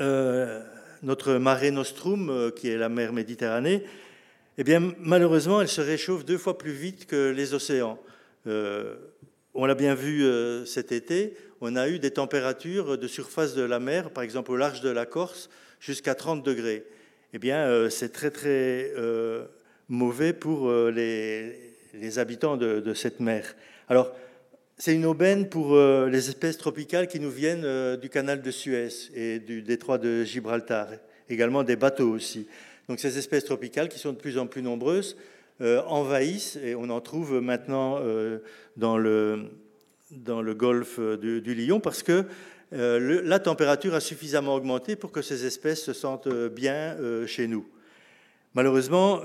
Euh, 0.00 0.62
notre 1.02 1.34
mare 1.34 1.70
nostrum, 1.70 2.52
qui 2.54 2.68
est 2.68 2.76
la 2.76 2.88
mer 2.88 3.12
Méditerranée, 3.12 3.84
eh 4.58 4.64
bien, 4.64 4.92
malheureusement, 4.98 5.62
elle 5.62 5.68
se 5.68 5.80
réchauffe 5.80 6.24
deux 6.24 6.38
fois 6.38 6.58
plus 6.58 6.72
vite 6.72 7.06
que 7.06 7.30
les 7.30 7.54
océans. 7.54 7.98
On 9.60 9.66
l'a 9.66 9.74
bien 9.74 9.96
vu 9.96 10.22
euh, 10.22 10.64
cet 10.66 10.92
été, 10.92 11.34
on 11.60 11.74
a 11.74 11.88
eu 11.88 11.98
des 11.98 12.12
températures 12.12 12.96
de 12.96 13.08
surface 13.08 13.56
de 13.56 13.62
la 13.62 13.80
mer, 13.80 14.10
par 14.10 14.22
exemple 14.22 14.52
au 14.52 14.56
large 14.56 14.82
de 14.82 14.88
la 14.88 15.04
Corse, 15.04 15.50
jusqu'à 15.80 16.14
30 16.14 16.44
degrés. 16.44 16.84
Eh 17.32 17.40
bien, 17.40 17.66
euh, 17.66 17.90
c'est 17.90 18.10
très 18.10 18.30
très 18.30 18.92
euh, 18.96 19.46
mauvais 19.88 20.32
pour 20.32 20.70
les, 20.70 21.56
habitants 22.18 22.56
de, 22.56 22.94
cette 22.94 23.18
mer. 23.18 23.56
Alors, 23.88 24.14
c'est 24.76 24.94
une 24.94 25.06
aubaine 25.06 25.48
pour 25.48 25.76
les 25.76 26.28
espèces 26.28 26.56
tropicales 26.56 27.08
qui 27.08 27.18
nous 27.18 27.32
viennent 27.32 27.96
du 27.96 28.08
canal 28.10 28.42
de 28.42 28.50
Suez 28.52 29.10
et 29.12 29.40
du 29.40 29.62
détroit 29.62 29.98
de 29.98 30.22
Gibraltar, 30.22 30.86
également 31.28 31.64
des 31.64 31.74
bateaux 31.74 32.10
aussi. 32.10 32.46
Donc, 32.88 33.00
ces 33.00 33.18
espèces 33.18 33.44
tropicales 33.44 33.88
qui 33.88 33.98
sont 33.98 34.12
de 34.12 34.18
plus 34.18 34.38
en 34.38 34.46
plus 34.46 34.62
nombreuses 34.62 35.16
envahissent, 35.60 36.56
et 36.62 36.74
on 36.74 36.88
en 36.88 37.00
trouve 37.00 37.40
maintenant 37.40 37.98
euh, 38.00 38.38
dans, 38.76 38.96
le, 38.96 39.50
dans 40.10 40.40
le 40.40 40.54
golfe 40.54 41.00
du, 41.00 41.54
Lion, 41.54 41.80
parce 41.80 42.02
que 42.02 42.24
euh, 42.72 43.22
la 43.24 43.38
température 43.38 43.94
a 43.94 44.00
suffisamment 44.00 44.54
augmenté 44.54 44.94
pour 44.94 45.10
que 45.10 45.22
ces 45.22 45.46
espèces 45.46 45.82
se 45.82 45.92
sentent 45.92 46.28
bien 46.28 46.96
chez 47.26 47.48
nous. 47.48 47.66
Malheureusement, 48.54 49.20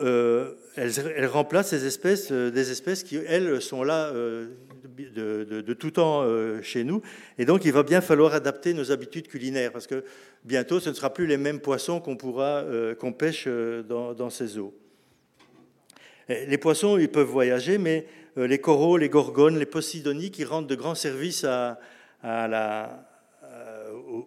elles, 0.75 1.25
remplacent 1.25 1.69
ces 1.69 1.85
espèces, 1.85 2.31
des 2.31 2.71
espèces 2.71 3.03
qui, 3.03 3.17
elles, 3.17 3.61
sont 3.61 3.83
là 3.83 4.11
de, 4.11 5.73
tout 5.73 5.91
temps 5.91 6.27
chez 6.61 6.83
nous. 6.83 7.01
Et 7.37 7.45
donc, 7.45 7.65
il 7.65 7.71
va 7.71 7.83
bien 7.83 8.01
falloir 8.01 8.33
adapter 8.33 8.73
nos 8.73 8.91
habitudes 8.91 9.27
culinaires, 9.27 9.71
parce 9.71 9.87
que 9.87 10.03
bientôt, 10.43 10.79
ce 10.79 10.89
ne 10.89 10.93
sera 10.93 11.13
plus 11.13 11.25
les 11.25 11.37
mêmes 11.37 11.61
poissons 11.61 11.99
qu'on 11.99 13.13
pêche 13.13 13.47
dans 13.47 14.29
ces 14.29 14.57
eaux. 14.57 14.73
Eh, 16.29 16.45
les 16.45 16.57
poissons, 16.57 16.97
ils 16.97 17.09
peuvent 17.09 17.27
voyager, 17.27 17.77
mais 17.77 18.05
euh, 18.37 18.47
les 18.47 18.59
coraux, 18.59 18.97
les 18.97 19.09
gorgones, 19.09 19.59
les 19.59 19.65
posidonies, 19.65 20.31
qui 20.31 20.45
rendent 20.45 20.67
de 20.67 20.75
grands 20.75 20.95
services 20.95 21.45
euh, 21.45 21.73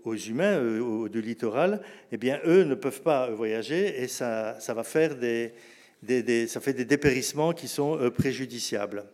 aux 0.05 0.17
humains 0.17 0.59
euh, 0.59 1.09
du 1.09 1.23
littoral, 1.23 1.81
eh 2.13 2.17
bien, 2.17 2.39
eux 2.45 2.65
ne 2.65 2.75
peuvent 2.75 3.03
pas 3.03 3.31
voyager 3.31 4.03
et 4.03 4.09
ça, 4.09 4.59
ça 4.61 4.75
va 4.75 4.85
faire 4.85 5.17
des, 5.17 5.53
ça 6.47 6.61
fait 6.61 6.75
des 6.75 6.85
dépérissements 6.85 7.53
qui 7.53 7.69
sont 7.69 7.99
préjudiciables. 8.17 9.05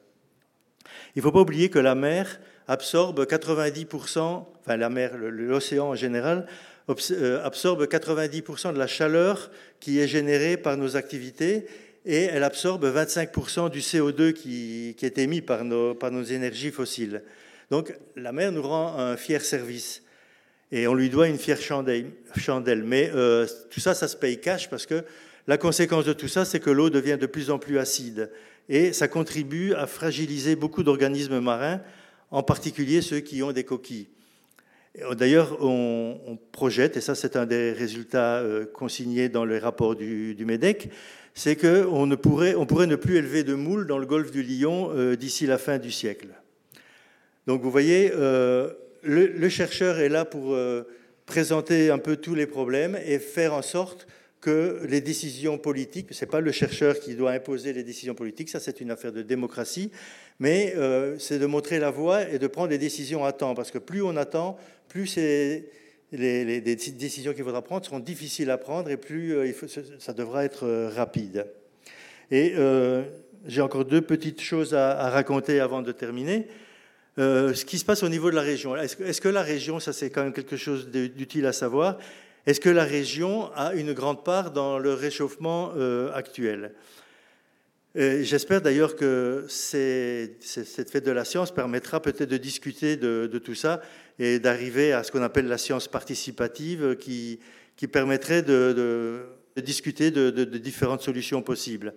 Il 1.14 1.18
ne 1.18 1.22
faut 1.22 1.32
pas 1.32 1.40
oublier 1.40 1.68
que 1.70 1.78
la 1.78 1.94
mer 1.94 2.40
absorbe 2.68 3.24
90%, 3.24 4.18
enfin 4.18 4.76
l'océan 4.76 5.88
en 5.88 5.94
général, 5.94 6.46
absorbe 6.88 7.84
90% 7.84 8.74
de 8.74 8.78
la 8.78 8.86
chaleur 8.86 9.50
qui 9.80 10.00
est 10.00 10.08
générée 10.08 10.56
par 10.56 10.76
nos 10.76 10.96
activités 10.96 11.66
et 12.04 12.24
elle 12.24 12.42
absorbe 12.42 12.84
25% 12.84 13.70
du 13.70 13.80
CO2 13.80 14.32
qui, 14.32 14.96
est 15.00 15.18
émis 15.18 15.40
par 15.40 15.64
nos, 15.64 15.94
par 15.94 16.10
nos 16.10 16.22
énergies 16.22 16.70
fossiles. 16.70 17.22
Donc 17.70 17.94
la 18.16 18.32
mer 18.32 18.52
nous 18.52 18.62
rend 18.62 18.98
un 18.98 19.16
fier 19.16 19.42
service 19.42 20.02
et 20.72 20.86
on 20.86 20.94
lui 20.94 21.10
doit 21.10 21.28
une 21.28 21.38
fière 21.38 21.60
chandelle. 21.60 22.82
Mais 22.84 23.10
euh, 23.14 23.46
tout 23.70 23.80
ça, 23.80 23.94
ça 23.94 24.08
se 24.08 24.16
paye 24.16 24.40
cash 24.40 24.68
parce 24.68 24.86
que 24.86 25.04
la 25.46 25.58
conséquence 25.58 26.04
de 26.04 26.12
tout 26.12 26.28
ça, 26.28 26.44
c'est 26.44 26.60
que 26.60 26.70
l'eau 26.70 26.90
devient 26.90 27.18
de 27.20 27.26
plus 27.26 27.50
en 27.50 27.58
plus 27.58 27.78
acide 27.78 28.30
et 28.68 28.92
ça 28.92 29.08
contribue 29.08 29.74
à 29.74 29.86
fragiliser 29.86 30.56
beaucoup 30.56 30.82
d'organismes 30.82 31.40
marins, 31.40 31.80
en 32.30 32.42
particulier 32.42 33.02
ceux 33.02 33.20
qui 33.20 33.42
ont 33.42 33.52
des 33.52 33.64
coquilles. 33.64 34.08
D'ailleurs, 35.12 35.56
on, 35.62 36.38
projette, 36.52 36.98
et 36.98 37.00
ça 37.00 37.14
c'est 37.14 37.36
un 37.36 37.46
des 37.46 37.72
résultats 37.72 38.40
euh, 38.40 38.66
consignés 38.66 39.30
dans 39.30 39.46
les 39.46 39.58
rapports 39.58 39.96
du, 39.96 40.34
du 40.34 40.44
MEDEC, 40.44 40.90
c'est 41.34 41.56
qu'on 41.56 42.08
pourrait, 42.16 42.54
on 42.54 42.66
pourrait 42.66 42.86
ne 42.86 42.96
plus 42.96 43.16
élever 43.16 43.44
de 43.44 43.54
moules 43.54 43.86
dans 43.86 43.98
le 43.98 44.06
golfe 44.06 44.30
du 44.30 44.42
Lion 44.42 44.90
euh, 44.94 45.16
d'ici 45.16 45.46
la 45.46 45.58
fin 45.58 45.78
du 45.78 45.90
siècle. 45.90 46.28
Donc 47.46 47.62
vous 47.62 47.70
voyez, 47.70 48.12
euh, 48.14 48.70
le, 49.02 49.48
chercheur 49.48 49.98
est 49.98 50.08
là 50.08 50.24
pour 50.24 50.54
euh, 50.54 50.82
présenter 51.26 51.90
un 51.90 51.98
peu 51.98 52.16
tous 52.16 52.34
les 52.34 52.46
problèmes 52.46 52.98
et 53.04 53.18
faire 53.18 53.54
en 53.54 53.62
sorte 53.62 54.06
que 54.40 54.80
les 54.88 55.00
décisions 55.00 55.56
politiques, 55.56 56.08
ce 56.10 56.24
n'est 56.24 56.30
pas 56.30 56.40
le 56.40 56.52
chercheur 56.52 56.98
qui 56.98 57.14
doit 57.14 57.30
imposer 57.30 57.72
les 57.72 57.84
décisions 57.84 58.14
politiques, 58.14 58.48
ça 58.48 58.60
c'est 58.60 58.80
une 58.80 58.90
affaire 58.90 59.12
de 59.12 59.22
démocratie, 59.22 59.92
mais 60.40 60.74
c'est 61.18 61.38
de 61.38 61.46
montrer 61.46 61.78
la 61.78 61.90
voie 61.90 62.28
et 62.28 62.40
de 62.40 62.46
prendre 62.48 62.70
des 62.70 62.78
décisions 62.78 63.24
à 63.24 63.30
temps, 63.30 63.54
parce 63.54 63.70
que 63.70 63.78
plus 63.78 64.02
on 64.02 64.16
attend, 64.16 64.58
plus 64.88 65.06
c'est 65.06 65.66
les, 66.12 66.60
décisions 66.60 67.32
qu'il 67.32 67.44
faudra 67.44 67.62
prendre 67.62 67.84
seront 67.84 67.98
difficiles 67.98 68.50
à 68.50 68.58
prendre 68.58 68.90
et 68.90 68.96
plus 68.96 69.34
euh, 69.34 69.52
ça 69.98 70.12
devra 70.12 70.44
être 70.44 70.66
euh, 70.66 70.90
rapide. 70.90 71.46
Et 72.30 72.54
euh, 72.56 73.02
j'ai 73.46 73.60
encore 73.60 73.84
deux 73.84 74.02
petites 74.02 74.40
choses 74.40 74.74
à, 74.74 75.10
raconter 75.10 75.60
avant 75.60 75.82
de 75.82 75.92
terminer. 75.92 76.46
ce 77.16 77.64
qui 77.64 77.78
se 77.78 77.84
passe 77.84 78.02
au 78.02 78.08
niveau 78.08 78.30
de 78.30 78.36
la 78.36 78.42
région. 78.42 78.76
Est-ce 78.76 79.20
que, 79.20 79.28
la 79.28 79.42
région, 79.42 79.80
ça 79.80 79.92
c'est 79.92 80.10
quand 80.10 80.22
même 80.22 80.32
quelque 80.32 80.56
chose 80.56 80.88
d'utile 80.88 81.46
à 81.46 81.52
savoir, 81.52 81.98
est-ce 82.46 82.60
que 82.60 82.70
la 82.70 82.84
région 82.84 83.52
a 83.54 83.74
une 83.74 83.92
grande 83.92 84.24
part 84.24 84.50
dans 84.50 84.78
le 84.78 84.94
réchauffement 84.94 85.72
actuel? 86.14 86.72
J'espère 87.94 88.62
d'ailleurs 88.62 88.96
que 88.96 89.44
cette 89.48 90.90
fête 90.90 91.04
de 91.04 91.10
la 91.10 91.24
science 91.26 91.50
permettra 91.50 92.00
peut-être 92.00 92.30
de 92.30 92.38
discuter 92.38 92.96
de, 92.96 93.26
tout 93.44 93.56
ça 93.56 93.82
et 94.18 94.38
d'arriver 94.38 94.92
à 94.92 95.02
ce 95.02 95.12
qu'on 95.12 95.22
appelle 95.22 95.46
la 95.46 95.58
science 95.58 95.88
participative 95.88 96.96
qui, 96.96 97.40
qui 97.76 97.88
permettrait 97.88 98.42
de, 98.42 99.24
discuter 99.56 100.10
de, 100.10 100.44
différentes 100.44 101.02
solutions 101.02 101.42
possibles. 101.42 101.94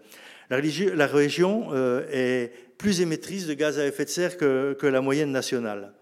La, 0.50 1.08
région 1.08 1.68
euh, 1.74 2.06
est 2.12 2.52
plus 2.78 3.02
émettrice 3.02 3.48
de 3.48 3.54
gaz 3.54 3.80
à 3.80 3.86
effet 3.88 4.06
de 4.06 4.10
serre 4.10 4.38
que, 4.38 4.78
la 4.86 5.02
moyenne 5.02 5.32
nationale. 5.32 5.94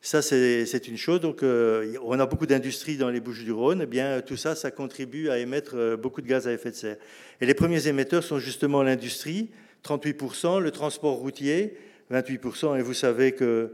Ça, 0.00 0.22
c'est 0.22 0.88
une 0.88 0.96
chose. 0.96 1.20
Donc, 1.20 1.42
euh, 1.42 1.94
on 2.04 2.18
a 2.20 2.26
beaucoup 2.26 2.46
d'industries 2.46 2.96
dans 2.96 3.10
les 3.10 3.20
Bouches-du-Rhône. 3.20 3.80
Eh 3.82 3.86
bien, 3.86 4.20
tout 4.20 4.36
ça, 4.36 4.54
ça 4.54 4.70
contribue 4.70 5.30
à 5.30 5.38
émettre 5.38 5.72
euh, 5.74 5.96
beaucoup 5.96 6.22
de 6.22 6.28
gaz 6.28 6.46
à 6.46 6.52
effet 6.52 6.70
de 6.70 6.76
serre. 6.76 6.96
Et 7.40 7.46
les 7.46 7.54
premiers 7.54 7.88
émetteurs 7.88 8.22
sont 8.22 8.38
justement 8.38 8.82
l'industrie, 8.82 9.50
38%, 9.84 10.60
le 10.60 10.70
transport 10.70 11.14
routier, 11.14 11.76
28%. 12.12 12.78
Et 12.78 12.82
vous 12.82 12.94
savez 12.94 13.32
que 13.32 13.72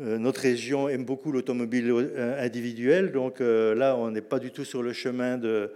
notre 0.00 0.40
région 0.40 0.88
aime 0.88 1.04
beaucoup 1.04 1.30
l'automobile 1.30 2.10
individuelle. 2.38 3.12
Donc 3.12 3.40
là, 3.40 3.96
on 3.96 4.10
n'est 4.10 4.20
pas 4.22 4.38
du 4.38 4.50
tout 4.50 4.64
sur 4.64 4.82
le 4.82 4.92
chemin 4.92 5.36
de, 5.36 5.70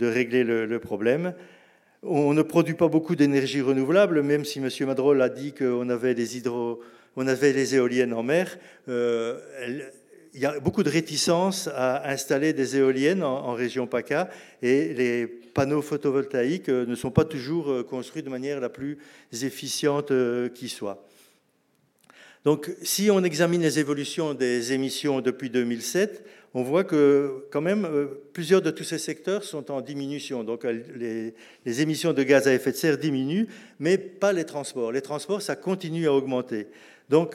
régler 0.00 0.44
le, 0.44 0.78
problème. 0.78 1.34
On 2.02 2.34
ne 2.34 2.42
produit 2.42 2.74
pas 2.74 2.88
beaucoup 2.88 3.16
d'énergie 3.16 3.60
renouvelable, 3.60 4.22
même 4.22 4.44
si 4.44 4.58
M. 4.58 4.68
Madrol 4.86 5.20
a 5.20 5.28
dit 5.28 5.52
qu'on 5.52 5.88
avait 5.88 6.14
des 6.14 6.38
hydro 6.38 6.80
on 7.16 7.26
avait 7.26 7.52
les 7.52 7.74
éoliennes 7.74 8.12
en 8.12 8.22
mer. 8.22 8.58
Euh, 8.88 9.40
il 10.34 10.40
y 10.40 10.44
a 10.44 10.60
beaucoup 10.60 10.82
de 10.82 10.90
réticence 10.90 11.68
à 11.74 12.10
installer 12.10 12.52
des 12.52 12.76
éoliennes 12.76 13.22
en, 13.22 13.54
région 13.54 13.86
PACA 13.86 14.28
et 14.60 14.92
les 14.92 15.26
panneaux 15.26 15.80
photovoltaïques 15.80 16.68
euh, 16.68 16.84
ne 16.84 16.94
sont 16.94 17.10
pas 17.10 17.24
toujours 17.24 17.70
euh, 17.70 17.82
construits 17.82 18.22
de 18.22 18.28
manière 18.28 18.60
la 18.60 18.68
plus 18.68 18.98
efficiente 19.32 20.12
qui 20.54 20.68
soit. 20.68 21.06
Donc, 22.46 22.70
si 22.80 23.10
on 23.10 23.24
examine 23.24 23.60
les 23.60 23.80
évolutions 23.80 24.32
des 24.32 24.72
émissions 24.72 25.20
depuis 25.20 25.50
2007, 25.50 26.24
on 26.54 26.62
voit 26.62 26.84
que 26.84 27.44
quand 27.50 27.60
même 27.60 27.88
plusieurs 28.32 28.62
de 28.62 28.70
tous 28.70 28.84
ces 28.84 28.98
secteurs 28.98 29.42
sont 29.42 29.68
en 29.72 29.80
diminution. 29.80 30.44
Donc 30.44 30.62
les, 30.62 31.34
les, 31.64 31.80
émissions 31.80 32.12
de 32.12 32.22
gaz 32.22 32.46
à 32.46 32.54
effet 32.54 32.70
de 32.70 32.76
serre 32.76 32.98
diminuent, 32.98 33.48
mais 33.80 33.98
pas 33.98 34.32
les 34.32 34.44
transports. 34.44 34.92
Les 34.92 35.02
transports, 35.02 35.42
ça 35.42 35.56
continue 35.56 36.06
à 36.06 36.12
augmenter. 36.12 36.68
Donc, 37.08 37.34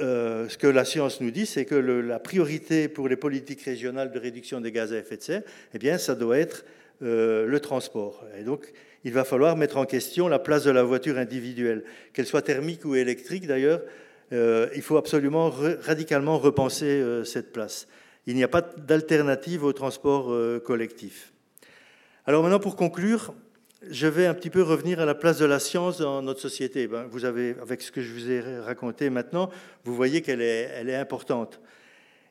euh, 0.00 0.48
ce 0.48 0.58
que 0.58 0.66
la 0.66 0.84
science 0.84 1.20
nous 1.20 1.30
dit, 1.30 1.46
c'est 1.46 1.64
que 1.64 1.76
la 1.76 2.18
priorité 2.18 2.88
pour 2.88 3.08
les 3.08 3.14
politiques 3.14 3.62
régionales 3.62 4.10
de 4.10 4.18
réduction 4.18 4.60
des 4.60 4.72
gaz 4.72 4.92
à 4.92 4.98
effet 4.98 5.18
de 5.18 5.22
serre, 5.22 5.42
eh 5.72 5.78
bien, 5.78 5.98
ça 5.98 6.16
doit 6.16 6.38
être 6.38 6.64
euh, 7.02 7.46
le 7.46 7.60
transport. 7.60 8.24
Et 8.36 8.42
donc, 8.42 8.72
il 9.04 9.12
va 9.12 9.22
falloir 9.22 9.56
mettre 9.56 9.76
en 9.76 9.86
question 9.86 10.26
la 10.26 10.40
place 10.40 10.64
de 10.64 10.72
la 10.72 10.82
voiture 10.82 11.16
individuelle, 11.16 11.84
qu'elle 12.12 12.26
soit 12.26 12.42
thermique 12.42 12.84
ou 12.84 12.96
électrique 12.96 13.46
d'ailleurs. 13.46 13.82
Euh, 14.32 14.68
il 14.74 14.82
faut 14.82 14.96
absolument 14.96 15.50
radicalement 15.50 16.38
repenser 16.38 17.02
cette 17.24 17.52
place. 17.52 17.86
Il 18.26 18.34
n'y 18.34 18.44
a 18.44 18.48
pas 18.48 18.62
d'alternative 18.62 19.64
au 19.64 19.72
transport 19.72 20.32
collectif. 20.62 21.32
Alors 22.24 22.42
maintenant, 22.42 22.60
pour 22.60 22.76
conclure, 22.76 23.34
je 23.90 24.06
vais 24.06 24.26
un 24.26 24.34
petit 24.34 24.50
peu 24.50 24.62
revenir 24.62 25.00
à 25.00 25.04
la 25.04 25.14
place 25.14 25.38
de 25.38 25.44
la 25.44 25.58
science 25.58 25.98
dans 25.98 26.22
notre 26.22 26.40
société. 26.40 26.86
Ben, 26.86 27.06
vous 27.10 27.24
avez, 27.24 27.56
avec 27.60 27.82
ce 27.82 27.90
que 27.90 28.00
je 28.00 28.12
vous 28.12 28.30
ai 28.30 28.40
raconté 28.60 29.10
maintenant, 29.10 29.50
vous 29.84 29.94
voyez 29.94 30.22
qu'elle 30.22 30.40
est, 30.40 30.70
est 30.86 30.94
importante. 30.94 31.60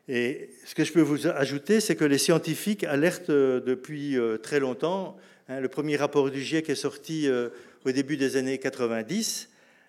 Et 0.08 0.50
ce 0.64 0.74
que 0.74 0.84
je 0.84 0.92
peux 0.92 1.00
vous 1.00 1.26
ajouter, 1.28 1.80
c'est 1.80 1.94
que 1.94 2.04
les 2.04 2.18
scientifiques 2.18 2.84
alertent 2.84 3.30
euh, 3.30 3.60
depuis 3.60 4.18
euh, 4.18 4.36
très 4.36 4.58
longtemps. 4.58 5.16
Hein, 5.48 5.60
le 5.60 5.68
premier 5.68 5.96
rapport 5.96 6.30
du 6.30 6.40
GIEC 6.40 6.70
est 6.70 6.74
sorti 6.74 7.28
euh, 7.28 7.50
au 7.84 7.92
début 7.92 8.16
des 8.16 8.36
années 8.36 8.58
90. 8.58 9.48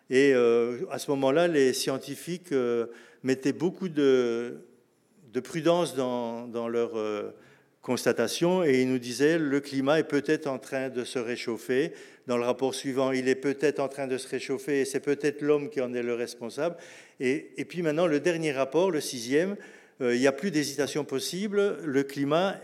Et 0.09 0.33
à 0.33 0.99
ce 0.99 1.09
moment-là, 1.11 1.47
les 1.47 1.73
scientifiques 1.73 2.53
mettaient 3.23 3.53
beaucoup 3.53 3.89
de, 3.89 4.57
de 5.33 5.39
prudence 5.39 5.95
dans, 5.95 6.47
dans 6.47 6.67
leur 6.67 6.91
constatation 7.83 8.63
et 8.63 8.81
il 8.81 8.89
nous 8.89 8.97
disait 8.97 9.37
le 9.37 9.59
climat 9.59 9.99
est 9.99 10.05
peut-être 10.05 10.47
en 10.47 10.57
train 10.57 10.89
de 10.89 11.03
se 11.03 11.19
réchauffer. 11.19 11.91
Dans 12.25 12.37
le 12.37 12.43
rapport 12.43 12.73
suivant, 12.73 13.11
il 13.11 13.27
est 13.27 13.35
peut-être 13.35 13.79
en 13.81 13.89
train 13.89 14.07
de 14.07 14.17
se 14.17 14.27
réchauffer 14.27 14.81
et 14.81 14.85
c'est 14.85 15.01
peut-être 15.01 15.41
l'homme 15.41 15.69
qui 15.69 15.81
en 15.81 15.93
est 15.93 16.01
le 16.01 16.15
responsable. 16.15 16.77
Et, 17.19 17.65
puis 17.67 17.81
maintenant, 17.81 18.07
le 18.07 18.21
dernier 18.21 18.53
rapport, 18.53 18.89
le 18.89 19.01
sixième, 19.01 19.57
euh, 20.01 20.15
il 20.15 20.21
n'y 20.21 20.27
a 20.27 20.31
plus 20.31 20.49
d'hésitation 20.49 21.03
possible. 21.03 21.77
Le 21.83 22.03
climat 22.03 22.55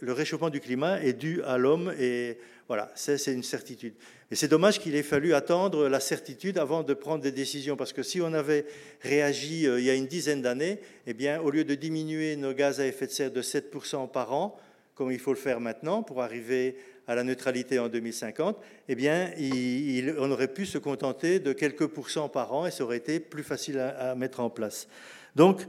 le 0.00 0.12
réchauffement 0.12 0.50
du 0.50 0.60
climat 0.60 1.02
est 1.02 1.12
dû 1.12 1.40
à 1.42 1.56
l'homme 1.56 1.92
et 1.98 2.38
voilà, 2.68 2.92
c'est 2.94 3.32
une 3.32 3.42
certitude. 3.42 3.94
Et 4.30 4.34
c'est 4.34 4.46
dommage 4.46 4.78
qu'il 4.78 4.94
ait 4.94 5.02
fallu 5.02 5.32
attendre 5.32 5.88
la 5.88 6.00
certitude 6.00 6.58
avant 6.58 6.82
de 6.82 6.92
prendre 6.92 7.22
des 7.22 7.32
décisions, 7.32 7.76
parce 7.76 7.94
que 7.94 8.02
si 8.02 8.20
on 8.20 8.34
avait 8.34 8.66
réagi 9.00 9.66
euh, 9.66 9.80
il 9.80 9.86
y 9.86 9.90
a 9.90 9.94
une 9.94 10.06
dizaine 10.06 10.42
d'années, 10.42 10.78
eh 11.06 11.14
bien, 11.14 11.40
au 11.40 11.50
lieu 11.50 11.64
de 11.64 11.74
diminuer 11.74 12.36
nos 12.36 12.52
gaz 12.52 12.78
à 12.78 12.86
effet 12.86 13.06
de 13.06 13.12
serre 13.12 13.30
de 13.32 13.40
7% 13.40 14.10
par 14.10 14.34
an, 14.34 14.58
comme 14.94 15.10
il 15.10 15.18
faut 15.18 15.32
le 15.32 15.38
faire 15.38 15.60
maintenant 15.60 16.02
pour 16.02 16.22
arriver 16.22 16.76
à 17.06 17.14
la 17.14 17.24
neutralité 17.24 17.78
en 17.78 17.88
2050, 17.88 18.58
eh 18.88 18.94
bien, 18.94 19.30
on 20.18 20.30
aurait 20.30 20.52
pu 20.52 20.66
se 20.66 20.76
contenter 20.76 21.38
de 21.38 21.54
quelques 21.54 21.86
pourcents 21.86 22.28
par 22.28 22.52
an 22.52 22.66
et 22.66 22.70
ça 22.70 22.84
aurait 22.84 22.98
été 22.98 23.18
plus 23.18 23.42
facile 23.42 23.78
à, 23.78 24.14
mettre 24.14 24.40
en 24.40 24.50
place. 24.50 24.88
Donc, 25.34 25.62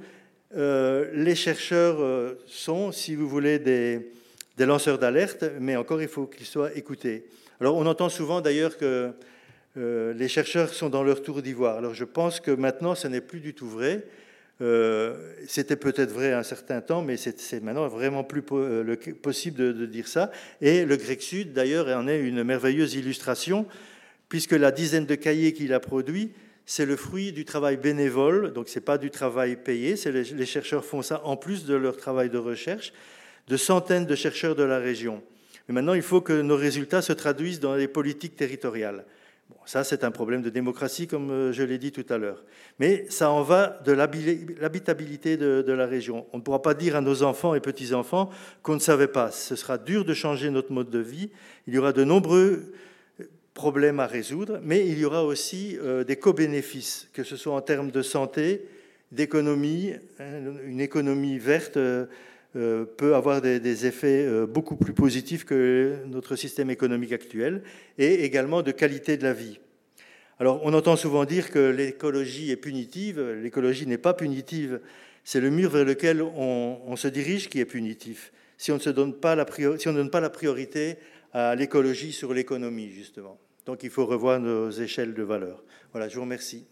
euh, 0.58 1.10
les 1.14 1.36
chercheurs 1.36 2.02
euh, 2.02 2.44
sont, 2.46 2.92
si 2.92 3.16
vous 3.16 3.30
voulez, 3.30 3.58
des, 3.58 4.12
des 4.60 4.66
lanceurs 4.66 5.00
d'alerte, 5.00 5.46
mais 5.62 5.78
encore 5.78 6.02
il 6.02 6.10
faut 6.10 6.28
qu'ils 6.28 6.46
soient 6.46 6.76
écoutés. 6.76 7.24
Alors 7.62 7.78
on 7.78 7.86
entend 7.86 8.10
souvent 8.10 8.42
d'ailleurs 8.42 8.78
que 8.78 9.12
euh, 9.78 10.14
les 10.14 10.28
chercheurs 10.28 10.74
sont 10.74 10.90
dans 10.90 11.02
leur 11.02 11.24
tour 11.24 11.42
d'ivoire. 11.42 11.78
Alors 11.78 11.94
je 11.94 12.04
pense 12.04 12.42
que 12.42 12.52
maintenant 12.52 12.94
ce 12.94 13.08
n'est 13.08 13.22
plus 13.22 13.40
du 13.40 13.54
tout 13.54 13.70
vrai. 13.70 14.04
Euh, 14.62 15.16
c'était 15.48 15.78
peut-être 15.78 16.12
vrai 16.12 16.34
un 16.34 16.44
certain 16.44 16.82
temps, 16.82 17.02
mais 17.02 17.16
c'est 17.16 17.64
maintenant 17.64 17.88
vraiment 17.88 18.26
plus 18.26 18.44
euh, 18.52 18.98
possible 19.22 19.58
de, 19.58 19.72
de, 19.72 19.86
dire 19.86 20.10
ça. 20.10 20.30
Et 20.60 20.84
le 20.84 20.98
grec 20.98 21.22
sud, 21.22 21.54
d'ailleurs, 21.54 21.88
en 21.98 22.10
est 22.10 22.20
une 22.20 22.44
merveilleuse 22.44 22.96
illustration, 22.96 23.66
puisque 24.28 24.52
la 24.52 24.72
dizaine 24.72 25.06
de 25.06 25.16
cahiers 25.16 25.54
qu'il 25.54 25.74
a 25.74 25.80
produits, 25.80 26.34
c'est 26.66 26.86
le 26.86 26.98
fruit 26.98 27.32
du 27.32 27.46
travail 27.46 27.78
bénévole, 27.78 28.52
donc 28.52 28.68
ce 28.68 28.78
n'est 28.78 28.84
pas 28.84 28.98
du 28.98 29.10
travail 29.10 29.56
payé, 29.56 29.96
les, 30.06 30.24
les 30.24 30.46
chercheurs 30.46 30.84
font 30.84 31.02
ça 31.02 31.22
en 31.24 31.38
plus 31.38 31.64
de 31.64 31.76
leur 31.76 31.96
travail 31.96 32.30
de 32.30 32.38
recherche 32.38 32.92
de 33.48 33.58
centaines 33.58 34.06
de 34.06 34.16
chercheurs 34.16 34.56
de 34.56 34.64
la 34.64 34.80
région. 34.80 35.22
Mais 35.68 35.74
maintenant, 35.74 35.94
il 35.94 36.02
faut 36.02 36.22
que 36.22 36.42
nos 36.42 36.56
résultats 36.56 37.02
se 37.02 37.14
traduisent 37.14 37.60
dans 37.60 37.76
les 37.76 37.88
politiques 37.88 38.36
territoriales. 38.36 39.06
Ça, 39.66 39.84
c'est 39.84 40.04
un 40.04 40.10
problème 40.10 40.42
de 40.42 40.50
démocratie, 40.50 41.06
comme 41.06 41.30
euh, 41.30 41.52
je 41.52 41.62
l'ai 41.62 41.78
dit 41.78 41.92
tout 41.92 42.06
à 42.10 42.18
l'heure. 42.18 42.44
Mais 42.80 43.06
ça 43.10 43.30
en 43.30 43.44
va 43.44 43.80
de 43.86 43.92
l'habitabilité 43.92 45.38
de, 45.38 45.62
de, 45.62 45.74
la 45.74 45.86
région. 45.86 46.26
On 46.34 46.38
ne 46.38 46.42
pourra 46.42 46.64
pas 46.64 46.74
dire 46.74 46.96
à 46.96 47.02
nos 47.02 47.22
enfants 47.22 47.54
et 47.54 47.60
petits-enfants 47.60 48.32
qu'on 48.64 48.74
ne 48.74 48.80
savait 48.80 49.08
pas. 49.08 49.30
Ce 49.30 49.56
sera 49.56 49.78
dur 49.78 50.06
de 50.06 50.14
changer 50.16 50.50
notre 50.50 50.72
mode 50.72 50.90
de 50.90 50.98
vie. 50.98 51.30
Il 51.68 51.76
y 51.76 51.78
aura 51.78 51.94
de 51.94 52.04
nombreux 52.04 52.74
euh, 53.20 53.24
problèmes 53.54 54.00
à 54.00 54.08
résoudre, 54.08 54.60
mais 54.64 54.88
il 54.88 54.98
y 54.98 55.06
aura 55.06 55.24
aussi 55.24 55.78
euh, 55.78 56.04
des 56.04 56.16
co-bénéfices, 56.16 57.08
que 57.14 57.24
ce 57.24 57.36
soit 57.36 57.54
en 57.54 57.62
termes 57.62 57.92
de 57.92 58.02
santé, 58.02 58.66
d'économie, 59.12 59.94
hein, 60.20 60.26
une 60.66 60.82
économie 60.82 61.38
verte. 61.38 61.78
Euh, 62.56 62.84
peut 62.84 63.14
avoir 63.14 63.42
des, 63.42 63.86
effets 63.86 64.26
euh, 64.26 64.48
beaucoup 64.48 64.76
plus 64.76 64.94
positifs 64.94 65.46
que 65.46 65.98
notre 66.08 66.36
système 66.36 66.72
économique 66.72 67.12
actuel, 67.12 67.62
et 68.00 68.24
également 68.24 68.64
de 68.64 68.72
qualité 68.72 69.18
de 69.18 69.24
la 69.24 69.34
vie. 69.34 69.60
Alors 70.40 70.60
on 70.64 70.74
entend 70.74 70.96
souvent 70.96 71.26
dire 71.26 71.52
que 71.52 71.60
l'écologie 71.60 72.50
est 72.50 72.56
punitive, 72.56 73.22
l'écologie 73.22 73.86
n'est 73.86 74.00
pas 74.00 74.16
punitive, 74.16 74.80
c'est 75.24 75.42
le 75.42 75.52
mur 75.52 75.70
vers 75.70 75.86
lequel 75.86 76.24
on, 76.24 76.96
se 76.96 77.08
dirige 77.08 77.50
qui 77.50 77.60
est 77.60 77.66
punitif, 77.66 78.34
si 78.58 78.72
on, 78.72 78.76
ne 78.76 78.80
se 78.80 78.90
donne 78.90 79.14
pas 79.14 79.36
la 79.36 79.46
si 79.78 79.88
on 79.88 79.92
ne 79.92 79.98
donne 79.98 80.10
pas 80.10 80.22
la 80.22 80.32
priorité 80.32 80.96
à 81.34 81.54
l'écologie 81.54 82.14
sur 82.14 82.34
l'économie, 82.34 82.90
justement. 82.90 83.38
Donc 83.68 83.84
il 83.84 83.92
faut 83.92 84.08
revoir 84.08 84.40
nos 84.40 84.72
échelles 84.72 85.14
de 85.14 85.22
valeur. 85.22 85.64
Voilà, 85.92 86.10
je 86.10 86.16
vous 86.16 86.22
remercie. 86.22 86.66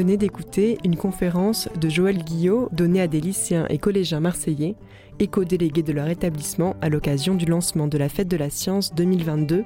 D'écouter 0.00 0.78
une 0.84 0.96
conférence 0.96 1.68
de 1.78 1.90
Joël 1.90 2.24
Guillot 2.24 2.68
donnée 2.72 3.02
à 3.02 3.08
des 3.08 3.20
lycéens 3.20 3.66
et 3.68 3.76
collégiens 3.76 4.20
marseillais, 4.20 4.74
éco-délégués 5.18 5.82
de 5.82 5.92
leur 5.92 6.08
établissement 6.08 6.76
à 6.80 6.88
l'occasion 6.88 7.34
du 7.34 7.44
lancement 7.44 7.88
de 7.88 7.98
la 7.98 8.08
Fête 8.08 8.28
de 8.28 8.38
la 8.38 8.48
Science 8.48 8.94
2022 8.94 9.64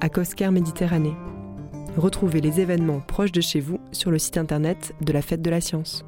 à 0.00 0.08
Coscar 0.08 0.50
Méditerranée. 0.50 1.14
Retrouvez 1.98 2.40
les 2.40 2.60
événements 2.60 3.00
proches 3.00 3.32
de 3.32 3.42
chez 3.42 3.60
vous 3.60 3.78
sur 3.92 4.10
le 4.10 4.18
site 4.18 4.38
internet 4.38 4.94
de 5.02 5.12
la 5.12 5.20
Fête 5.20 5.42
de 5.42 5.50
la 5.50 5.60
Science. 5.60 6.06